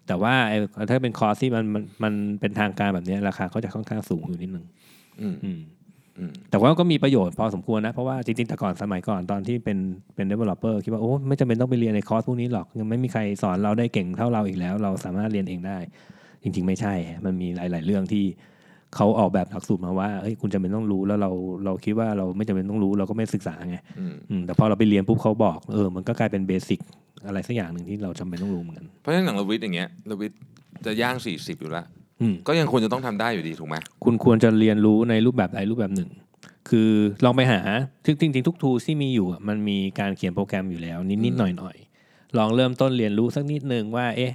[0.07, 0.59] แต่ว่าไอ้
[0.91, 4.65] ถ้าเป็นคอร์สที่มันมันมันเป็นทางการแบบเนี้ยราคาก็จะค่อนข้างสูงอยู่นิดนึง
[5.21, 5.61] อืมอืม
[6.19, 9.79] อืมแต่ว่าก็มีประโยชน์พอสมควรนะ เพราะว่าจริงๆแต่ก่อนสมัยก่อนตอนที่เป็น
[10.15, 15.79] เป็น developer คิดว่าโอ้ไม่จำเป็นต้องไปเรียนในคอร์สพวกนี้หรอกยังไม่มีใครสอนเราได้เก่งเท่าเราอีกแล้ว เราสามารถเรียนเองได้
[16.43, 18.25] จริง ๆ ไม่ใช่ มันมีหลาย ๆ เรื่องที่
[18.97, 21.31] เขาออกแบบหลักสูตรมาว่าเฮ้ยคุณจำเป็นต้องรู้แล้วเรา
[21.65, 26.81] เราคิดว่าเราไม่จำเป็นต้องรู้เราก็ไม่ศึกษาไงอืมอืมแต่พอเราไปเรียนปุ๊บเขาบอกเออมันก็กลายเป็นเบสิก
[27.27, 30.39] อะไรสักอย่างหนึ่งที่เราจำเป็นต้องรู้เหมือนกันเพราะฉะนั้นอย่างลวิทย์อย่างเงี้ยลวิทย์
[30.87, 31.87] จะย่าง 40 อยู่แล้ว
[32.21, 36.11] อืมก็ยังควรจะต้องทำได้อยู่ดีถูกไหมคุณควรจะเรียนรู้ในรูปแบบใดรูปแบบหนึ่ง
[36.69, 36.91] คือ
[37.25, 37.61] ลองไปหา
[38.05, 44.33] จริงๆจริงๆทุกทูที่มีอยู่อะมันมีการเขียนโปรแกรมอยู่แล้วนิดๆหน่อยๆลองเริ่มต้นเรียนรู้สักนิดนึงว่า เอ๊ะ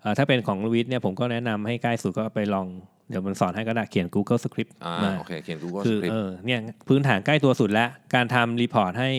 [0.00, 2.66] เอ่อถ้าเป็นของลวิทเนี่ยผมก็แนะนำให้ใกล้สุดก็ไปลอง
[3.08, 9.10] เดี๋ยวมันสอนให้ก็ได้เขียน Google Script อ่ามาโอเคเขียน Google คือ Script เออเนี่ยพื้นฐานใกล้ตัวสุดแล้ว การทำ report ให้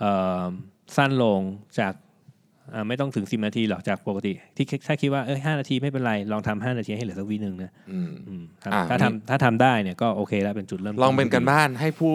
[0.00, 0.44] เอ่อ
[0.96, 1.40] สั้นลง
[1.78, 2.09] จากอ่า
[2.88, 8.42] ไม่ต้องถึง10นาทีหรอกจากปกติ ที่ถ้าคิดว่าเอ้ยห้านาทีไม่เป็นไร ลองทำห้านาทีให้เหลือสักวิหนึ่งนะอืมอืม
[8.74, 12.14] อ่าถ้าทำถ้าทำได้เนี่ยก็โอเคแล้วเป็นจุดเริ่มต้นลองเป็นการบ้านให้ผู้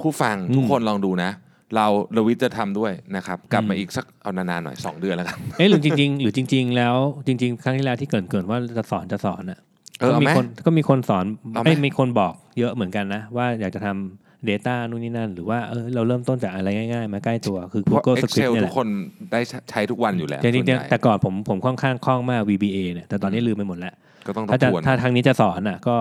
[0.00, 1.30] ผู้ฟังอืมทุกคนลองดูนะ
[1.76, 1.86] เรา
[2.16, 9.58] ลวิทย์จะทำด้วยนะครับ กลับมาอีกสักเอานานๆหน่อย 2 เดือนแล้วกันเอ๊ะหรือจริง ๆ หรือจริง ๆ แล้วจริง ๆ ครั้งที่แล้วที่เกรินเกินว่าจะสอนจะสอนอะ
[10.00, 18.88] เออก็เอามีไหมคนก็มีคนสอนเอาไหมเอ้ยมีคนบอกเยอะเหมือนกันนะ ว่าอยากจะทำ Data นู่นนี่นั่น หรือว่าเออเราเริ่มต้นจากอะไรง่ายๆ มาใกล้ตัวคือเพราะ Google Excel Script เนี่ยทุแหกละคน
[19.32, 23.94] ได้ใช้ทุกวันอยู่แล้วจริงส่วนใหญ่ๆแต่ก่อนผมผมค่อนข้างคล่องมาก VBA เนี่ยแต่ตอนนี้ลืมไปหมดแล้ว
[24.26, 25.94] ก็ต้องทถ้าบจะทวนถ้าทางนี้จะสอนอะก็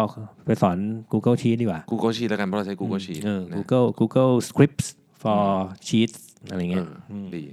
[0.45, 0.77] ไปสอน
[1.13, 4.87] Google Sheet ดีกว่า Google Sheet แล้วกันเพราะเราใช้ Google Sheet เออนะ Google Google Scripts
[5.21, 5.43] for
[5.87, 6.17] Sheets
[6.49, 7.43] อะไรเงี้ยเออดี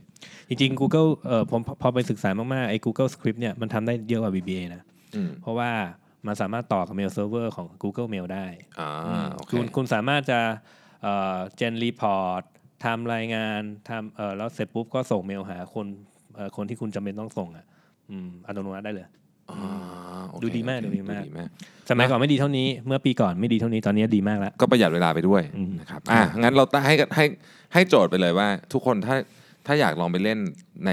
[0.49, 4.83] จริงๆ Google เอ่อผมพอพอไปศึกษามาก ๆ ไอ้ Google Script เนี่ยมันทำได้เยอะกว่า VBA นะ
[5.17, 5.71] อืม เพราะว่า
[6.29, 8.47] มันสามารถต่อกับ Mail Server ของ Google Mail ได้
[8.81, 10.41] อ่าโอเคคุณคุณสามารถจะ
[11.03, 12.43] เอ่อ gen report
[12.85, 15.87] ทำรายงานทำเอ่อแล้วเสร็จปุ๊บก็ส่งเมลหาคน
[16.35, 17.67] เอ่อคนที่คุณจำเป็นต้องส่งอะ
[18.11, 19.07] อืมอัตโนมัติได้เลย
[19.51, 21.51] อ่าโอเคดูดีมากโอเคดูดีมากมาก
[21.91, 27.25] สมัยก่อนไม่ดีเท่านี้เมื่อปีก่อนไม่ดีเท่านี้ตอนนี้ดีมากแล้ว ก็ประหยัดเวลาไปด้วยอืมนะครับอะงั้นเราตั้งให้ให้
[27.73, 29.17] ให้โจทย์ไปเลยว่า ทุกคนถ้า
[29.67, 30.39] ถ้าอยากลองไปเล่น
[30.87, 30.91] ใน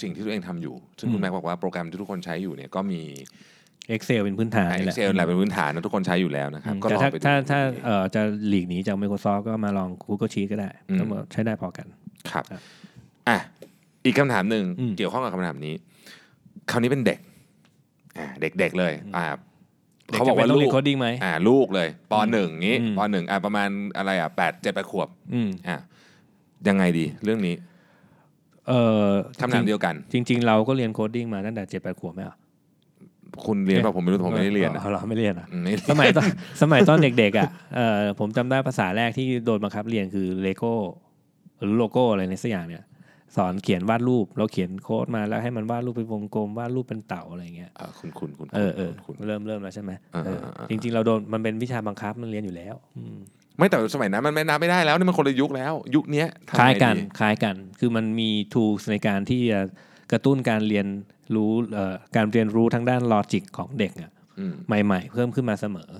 [0.00, 3.00] สิ่งที่ตัวเองทำอยู่ ซึ่งคุณแม็กบอกว่าโปรแกรมที่ทุกคนใช้อยู่เนี่ยก็มี
[3.96, 11.86] Excel เป็นพื้นฐานนี่แหละ Excel แหละเป็นพื้นฐานนะทุกคนใช้อยู่แล้วนะครับก็แต่ลองถ้าไปดูถ้าถ้าเอ่อจะหลีกหนีจาก Microsoft ก็มาลอง Google Sheet ก็ได้อืมก็ใช้ได้พอกัน
[12.30, 12.60] ครับครับ
[13.28, 13.38] อะ
[14.04, 15.74] อีกคำถามหนึ่งอืมเกี่ยวข้องกับคำถามนี้
[16.70, 17.18] คราวนี้เป็นเด็ก
[18.18, 19.24] อ่าเด็กๆเลยอ่า
[20.12, 25.78] ด็เขาบอกว่าจำป็นต้ลูงรีกน coding ไหมอ่าลูกเลยปหนึ่งงี้อืมปหนึ่งอ่าประมาณอะไรอะแปดเจ็ดแปดขวบอืมอะ
[26.68, 27.54] ยังไงดีเรื่องนี้
[28.68, 29.08] เอ่อ
[29.40, 32.36] คำถามเดียวกัน จริง ๆ เราก็เรียน coding มาตั้งแต่เจ็ดแปดขวบไหมอะ
[33.46, 36.28] คุณเรียนป่ะผมไม่รู้ผมไม่ได้เรียนนะอาเราไม่เรียนอะอืมไม่สมัยตอน
[36.62, 40.74] สมัยตอนเด็กๆอะเอ่อผมจำได้ภาษาแรกที่โดนบังคับเรียนคือเลโก้
[41.60, 42.84] หรือโลโก้อะไรในสักอย่างเนี่ย
[43.36, 53.16] สอนเขียนวาดรูปเราเขียนโค้ดมาแล้วให้มันวาดรูปเป็นวงกลมวาดรูปเป็นเต่าอะไรเงี้ยอ่าคุณคุณคุณเออเออคุณ เริ่มเริ่มแล้วใช่ไหมอ่าเอออ่าอ่า จริงๆ เราโดนมันเป็นวิชาบังคับมันเรียนอยู่แล้วอืม
[53.58, 59.60] ไม่แต่สมัยนั้นมันไม่นับไม่ได้แล้วนี่มันคนละยุคแล้ว ยุคเนี้ยทำคล้ายไงกันดีคล้ายกัน คือมันมี tools ในการที่จะ
[60.12, 60.86] กระตุ้นการเรียน
[61.34, 65.90] รู้เอ่อการเรียนรู้ทางด้านลอจิกของเด็กอะอืมใหม่ ๆ เพิ่มขึ้นมาเสมอ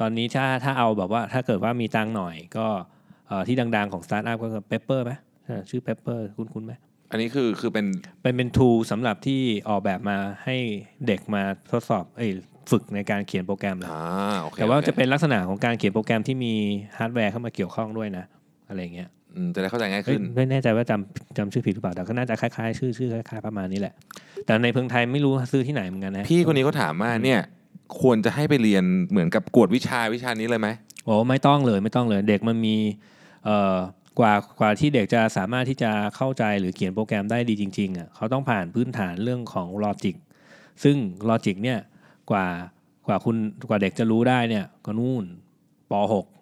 [0.00, 2.66] ตอนนี้ถ้าถ้าเอาแบบว่าถ้าเกิดว่ามีตังค์หน่อยก็
[3.28, 5.12] เอ่อที่ดัง ๆ ของสตาร์ทอัพก็คือ Pepper ไหม
[5.44, 6.72] ใช่ชื่อ Pepper คุ้นคุ้นๆไหม
[7.10, 7.86] อันนี้คือคือเป็น
[8.22, 10.56] เป็นเป็น tool สำหรับที่ออกแบบมาให้
[11.06, 12.30] เด็กมาทดสอบเอ้ย
[12.70, 16.54] ฝึกในการเขียนโปรแกรมแล้วอ่าโอเคแต่ว่าโอคจะเป็นลักษณะของการเขียนโปรแกรมที่มี
[16.98, 18.24] ฮาร์ดแวร์เข้ามาเกี่ยวข้องด้วยนะ
[18.68, 19.15] อะไรเงี้ยอืม
[19.54, 23.94] จะได้เข้าใจง่ายเอ้ยขึ้น ไม่แน่ใจว่าจำจำชื่อผิดหรือเปล่าแต่ก็น่าจะคล้ายๆชื่อชื่อคล้ายๆประมาณนี้แหละ
[24.44, 27.40] แต่ในเมืองไทยไม่รู้ซื้อที่ไหนเหมือนกันนะพี่คนนี้เขาถามว่าเนี่ย
[28.00, 30.68] ควรจะให้ไปเรียนเหมือนกับกวดวิชาวิชานี้เลยไหม
[31.04, 32.76] โอ้ไม่ต้องเลยไม่ต้องเลย เด็กมันมี
[33.44, 33.76] เอ่อ
[34.18, 40.16] กว่ากว่าที่เด็กจะสามารถที่จะเข้าใจหรือเขียนโปรแกรมได้ดีจริงๆอะเขาต้องผ่านพื้นฐานเรื่องของ logic
[40.84, 40.96] ซึ่ง
[41.28, 41.78] ลอจิกเนี่ย
[42.30, 42.46] กว่า
[43.06, 43.36] กว่าคุณ
[43.68, 45.24] กว่าเด็กจะรู้ได้เนี่ยก็นู่น
[45.90, 46.35] ป .6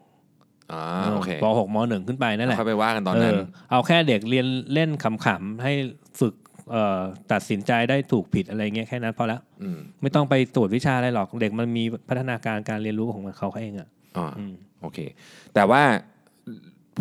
[0.72, 0.82] อ่า
[1.14, 5.72] โอเคป .6 ม .1 ขึ้นไปนั่นแหละค่อยไปว่ากันตอนเอนั้นอเอาแค่เด็กเรียนเล่นขำๆให้
[6.20, 6.34] ฝึก
[6.70, 7.00] เอ่อ
[7.32, 14.98] ตัดสินใจได้ถูกผิดอะไรเงี้ยแค่นั้นพอแล้วอืมไม่ต้องไปตรวจวิชาอะไรหรอกเด็กมันมีพัฒนาการการเรียนรู้ของมันเขาเองอะอ่าอืมโอเค
[15.54, 15.82] แต่ว่า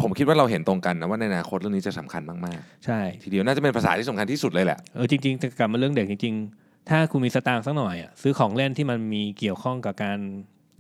[0.01, 10.17] ผมคิดว่าเราเห็นตรงกันนะว่าในอนาคตเรื่องนี้จะสำคัญมากใช่ๆทีเดียวน่าจะเป็นภาษาที่สำคัญที่สุดเลยแหละเออจริงๆแต่กลับมาเรื่องเด็กจริง ๆ ถ้าคุณมีสตางค์สักหน่อยอะซื้อของเล่นที่มันมีเกี่ยวข้องกับการ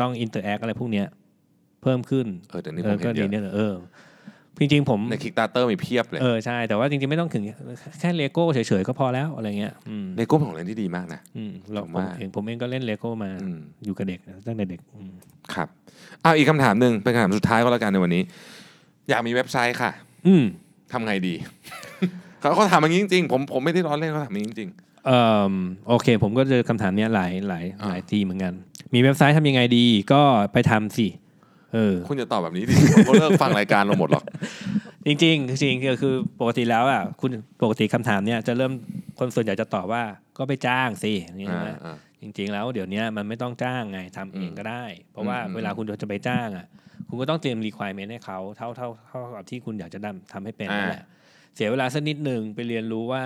[0.01, 1.07] ต้อง interact อะไรพวกเนี้ย
[1.83, 3.73] เพิ่มขึ้นเออแต่นี่เอผอมเห็ก็นเยดีอะเนี่ยเออ
[4.59, 7.43] จริงๆผมใน Kickstarter มีเพียบเลยเออใช่แต่ว่าจริงๆไม่ต้องถึง
[7.99, 15.13] แค่เลโก้เฉยๆก็พอแล้วอะไรเงี้ยอืมเลโก้เป็นของเล่นที่ดีมากนะอืมเราผมผมว่าเองผมเองก็เล่นเลโก้มาอืมอยู่กับเด็กตั้งแต่เด็กอืม
[15.53, 15.67] ครับ
[16.21, 18.23] เอาอีกคำถามหนึ่งเป็นคำถามสุดท้ายก็แล้วกันในวันนี้
[19.09, 19.91] อยากมีเว็บไซต์ค่ะ
[20.27, 20.43] อืม
[20.91, 21.33] ทำไงดี
[22.39, 24.69] เขาเขาถามอย่างนี้จริงๆผมผมไม่ได้ร้อนเล่นเขาถามอย่างนี้จริง
[25.07, 25.19] เอ่
[25.51, 25.53] อ
[25.87, 28.53] โอเค ผมก็เจอคำถามเนี้ยหลายหลายอ่าหลายทีเหมือนกัน
[28.93, 30.21] มีเว็บไซต์ทำยังไงดี ก็
[30.53, 31.07] ไปทำสิ
[31.73, 34.23] เออๆคุณจะตอบแบบนี้ดิเขาเลิกฟังรายการเราหมดหรอก
[35.07, 37.31] จริงๆจริงๆก็คือปกติแล้วอะคุณ
[37.61, 38.71] ปกติคำถามเนี้ยจะเริ่ม
[39.19, 40.03] คนส่วนใหญ่จะตอบว่า
[40.37, 46.67] ก็ไปจ้างสินี่อ่าใช่ไหมอ่าจริง ๆ แล้วเดี๋ยวนี้มันไม่ต้องจ้างไงทำเองอืมก็ได้ เพราะว่าอืมเวลาคุณจะไปจ้างอะ
[47.07, 51.03] คุณก็ต้องเตรียม requirement ให้เขาเท่าเท่าเท่ากับที่คุณอยากจะทำทำให้เป็นนั่นแหละ
[51.55, 53.23] เสียเวลาสักนิดหนึ่งไปเรียนรู้ว่า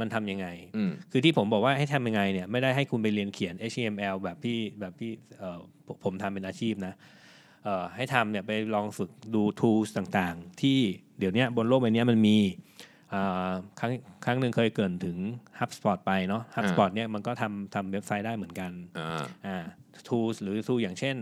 [0.00, 0.46] มันทำยังไง
[0.76, 7.04] อืมคือที่ผมบอกว่าให้ทำยังไงเนี่ยไม่ได้ให้คุณไปเรียนเขียน HTML แบบที่แบบที่เอ่อผมผมทำเป็นอาชีพนะเอ่อ
[7.96, 10.78] ให้ทำเนี่ยไปลองฝึกดู tools ต่างๆ ที่
[11.18, 12.38] เดี๋ยวเนี้ยบนโลกใบเนี้ยมันมี
[13.12, 13.92] อ่าครั้ง
[14.24, 15.16] ครั้งหนึ่งเคยเกรินถึง
[15.60, 19.64] HubSpot ไปเนาะ HubSpot เนี่ยมันก็ทำทำเว็บไซต์ได้เหมือนกันอ่าอ่า
[20.08, 21.16] tools หรือ tool อย่างเช่น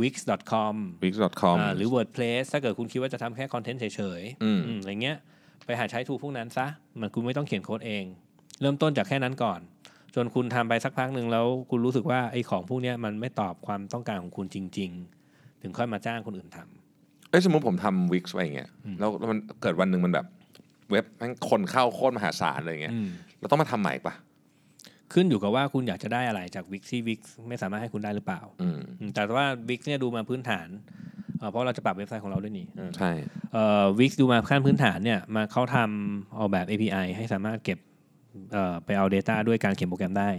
[0.00, 3.84] wix.com wix.com อ่าหรือ WordPress ถ้าเกิดคุณคิดว่าจะทำแค่คอนเทนต์เฉ
[4.20, 5.16] ยๆอืมอืมอะไรเงี้ย
[5.66, 6.66] ไปหาใช้ทูพวกนั้นซะ
[7.00, 8.04] มันคุณไม่ต้องเขียนโค้ดเอง
[8.60, 9.60] เริ่มต้นจากแค่นั้นก่อน
[10.14, 15.23] จนคุณทำไปสักพักหนึ่งแล้วคุณรู้สึกว่าไอ้ของพวกเนี้ยมันไม่ตอบความต้องการของคุณจริง ๆ
[15.64, 20.26] ถึงค่อยมาจ้างคนอื่นทำเอ้ยสมมติผมทำวิกไว้อย่างเงี้ยแล้วแล้วมันเกิดวันหนึ่งมันแบบ
[20.90, 24.14] เว็บแม่งคนเข้าโคตรมหาศาลเลยเงี้ยอืมเราต้องมาทำใหม่ปะ
[25.12, 30.68] ขึ้นอยู่กับว่าคุณอยากจะได้อะไรจากวิกที่วิกไม่สามารถให้คุณได้หรือเปล่าอืมอืมแต่ว่าวิกเนี่ยดูมาพื้นฐาน
[31.38, 33.10] เอ่อเพราะเราจะปรับเว็บไซต์ของเราด้วยนี่ใช่
[33.98, 37.78] วิกดูมาขั้นพื้นฐานเนี่ยมาเขาทำออกแบบ API ให้สามารถเก็บ
[38.52, 40.30] เอ่อไปเอา Data ด้วยการเขียนโปรแกรมได้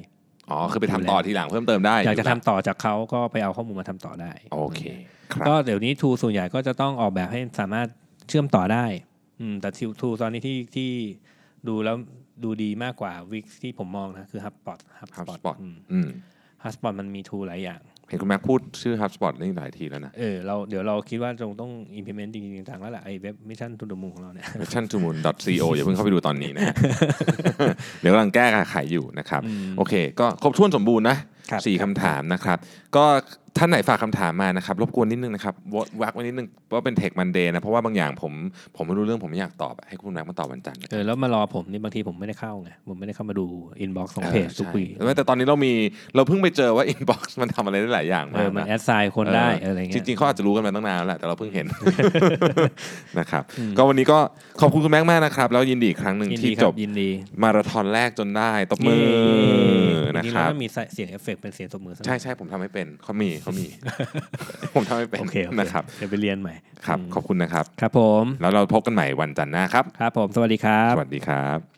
[0.52, 4.82] อ๋อ คือไปทำต่อทีหลังเพิ่มเติมได้ อยากจะทำต่อจากเขาก็ไปเอาข้อมูลมาทำต่อได้ โอเค
[5.34, 7.88] ครับก็เดี๋ยวนี้ทูส่วนใหญ่ก็จะต้องออกแบบให้สามารถ
[8.28, 8.86] เชื่อมต่อได้
[9.40, 9.70] อืมแต่
[10.02, 10.90] ทูตอนนี้ที่ที่
[11.68, 11.96] ดูแล้ว
[12.44, 16.10] ดูดีมากกว่าวิกที่ผมมองนะ คือ HubSpot HubSpot อืมอืม
[16.64, 24.98] HubSpot มันมีทูหลายอย่าง เห็นคุณแม็กพูดชื่อ HubSpot นี่หลายทีแล้วนะ เออเราเดี๋ยวเราคิดว่าจงต้อง implement จริงๆจังๆแล้วแหละไอ้เว็บ Mission to the Moon ของเราเนี่ย mission to
[25.04, 25.16] moon
[25.62, 26.64] co อย่าเพิ่งเข้าไปดูตอนนี้นะ
[28.02, 31.35] เดี๋ยวกำลังแก้ไขอยู่นะครับอืมโอเค ก็ครบถ้วนสมบูรณ์นะครับ
[31.66, 32.58] สี่คำถามนะครับ
[32.96, 33.06] ก็
[33.60, 38.34] ท่านไหนฝากคำถามมานะครับ รบกวนนิดนึงนะครับววักไว้นิดนึงว่าเป็นเทคมันเดย์นะ เพราะว่าบางอย่างผม
[38.76, 43.46] ผมไม่รู้เรื่องผมไม่อยากตอบอะให้คุณแม็กมาตอบวันจันทร์เออแล้วมารอผมนี่บางทีผมไม่ได้เข้าไงผมไม่ได้เข้ามาดู
[43.86, 45.74] inbox ของเพจทุกวีเออใช่แต่ตอนนี้เรามี
[46.16, 51.66] เราเพิ่งไปเจอว่า inbox มันทำอะไรได้หลายอย่างเอมากอมันนะแอดไซน์คนได้อะไรจเงี้ยริงๆเขาอาจจะรู้กันมาตั้งนานแล้วแหละแต่เราเพิ่งเห็น
[53.20, 54.20] นะครับอืมก็วันนี้ก็
[54.62, 57.10] ขอบคุณคุณแม็กมากนะครับ แล้วยินดีอีกครั้งหนึ่งยินดีที่คจรับบยินดี
[57.44, 59.02] มาราธอนแรกจนได้ตบมือ
[60.16, 63.66] จนะริงๆคแล้วรับมันมีเสียงเอฟเฟกต์เป็นเสียงตบมือซะหน่อยใช่ใช่ผมทำให้เป็นเขามีเขามี
[64.76, 66.54] ผมทำให้เป็นโอเคโอเคนะครับเดี๋ยวไปเรียนใหม่
[66.88, 71.75] ครับอืมขอบคุณนะครับ ครับผม แล้วเราพบกันใหม่วันจันทร์หน้าครับ ครับผม สวัสดีครับ สวัสดีครับ